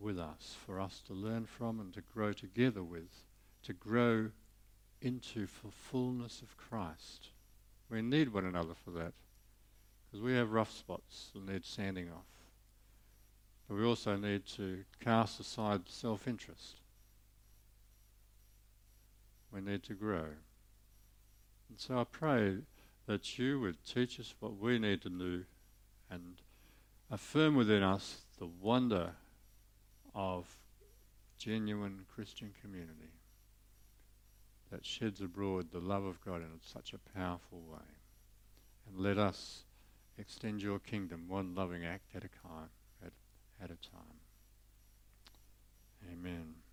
with 0.00 0.18
us, 0.18 0.56
for 0.64 0.80
us 0.80 1.02
to 1.06 1.12
learn 1.12 1.44
from 1.44 1.78
and 1.78 1.92
to 1.94 2.00
grow 2.00 2.32
together 2.32 2.82
with, 2.82 3.24
to 3.62 3.72
grow 3.72 4.30
into 5.00 5.40
the 5.40 5.70
fullness 5.70 6.40
of 6.40 6.56
Christ. 6.56 7.28
We 7.90 8.00
need 8.00 8.32
one 8.32 8.46
another 8.46 8.74
for 8.84 8.90
that. 8.92 9.12
because 10.10 10.22
we 10.22 10.34
have 10.34 10.52
rough 10.52 10.70
spots 10.70 11.30
that 11.34 11.46
need 11.46 11.64
sanding 11.64 12.08
off. 12.08 12.24
But 13.68 13.76
we 13.76 13.84
also 13.84 14.16
need 14.16 14.46
to 14.56 14.84
cast 15.00 15.40
aside 15.40 15.82
self 15.86 16.26
interest. 16.26 16.76
We 19.52 19.60
need 19.60 19.82
to 19.84 19.94
grow. 19.94 20.26
And 21.68 21.78
so 21.78 21.98
I 21.98 22.04
pray 22.04 22.58
that 23.06 23.38
you 23.38 23.60
would 23.60 23.84
teach 23.84 24.18
us 24.18 24.34
what 24.40 24.58
we 24.58 24.78
need 24.78 25.02
to 25.02 25.10
do 25.10 25.44
and 26.10 26.40
affirm 27.10 27.54
within 27.54 27.82
us 27.82 28.23
the 28.38 28.46
wonder 28.46 29.12
of 30.14 30.46
genuine 31.38 32.04
Christian 32.14 32.52
community 32.60 33.12
that 34.70 34.84
sheds 34.84 35.20
abroad 35.20 35.68
the 35.70 35.78
love 35.78 36.04
of 36.04 36.20
God 36.24 36.36
in 36.42 36.60
such 36.60 36.92
a 36.92 37.18
powerful 37.18 37.60
way. 37.70 37.86
And 38.88 38.98
let 39.00 39.18
us 39.18 39.64
extend 40.18 40.62
your 40.62 40.78
kingdom 40.78 41.24
one 41.28 41.54
loving 41.54 41.84
act 41.84 42.14
at 42.14 42.24
a 42.24 42.28
time, 42.28 42.70
at, 43.04 43.12
at 43.62 43.70
a 43.70 43.90
time. 43.90 44.20
Amen. 46.12 46.63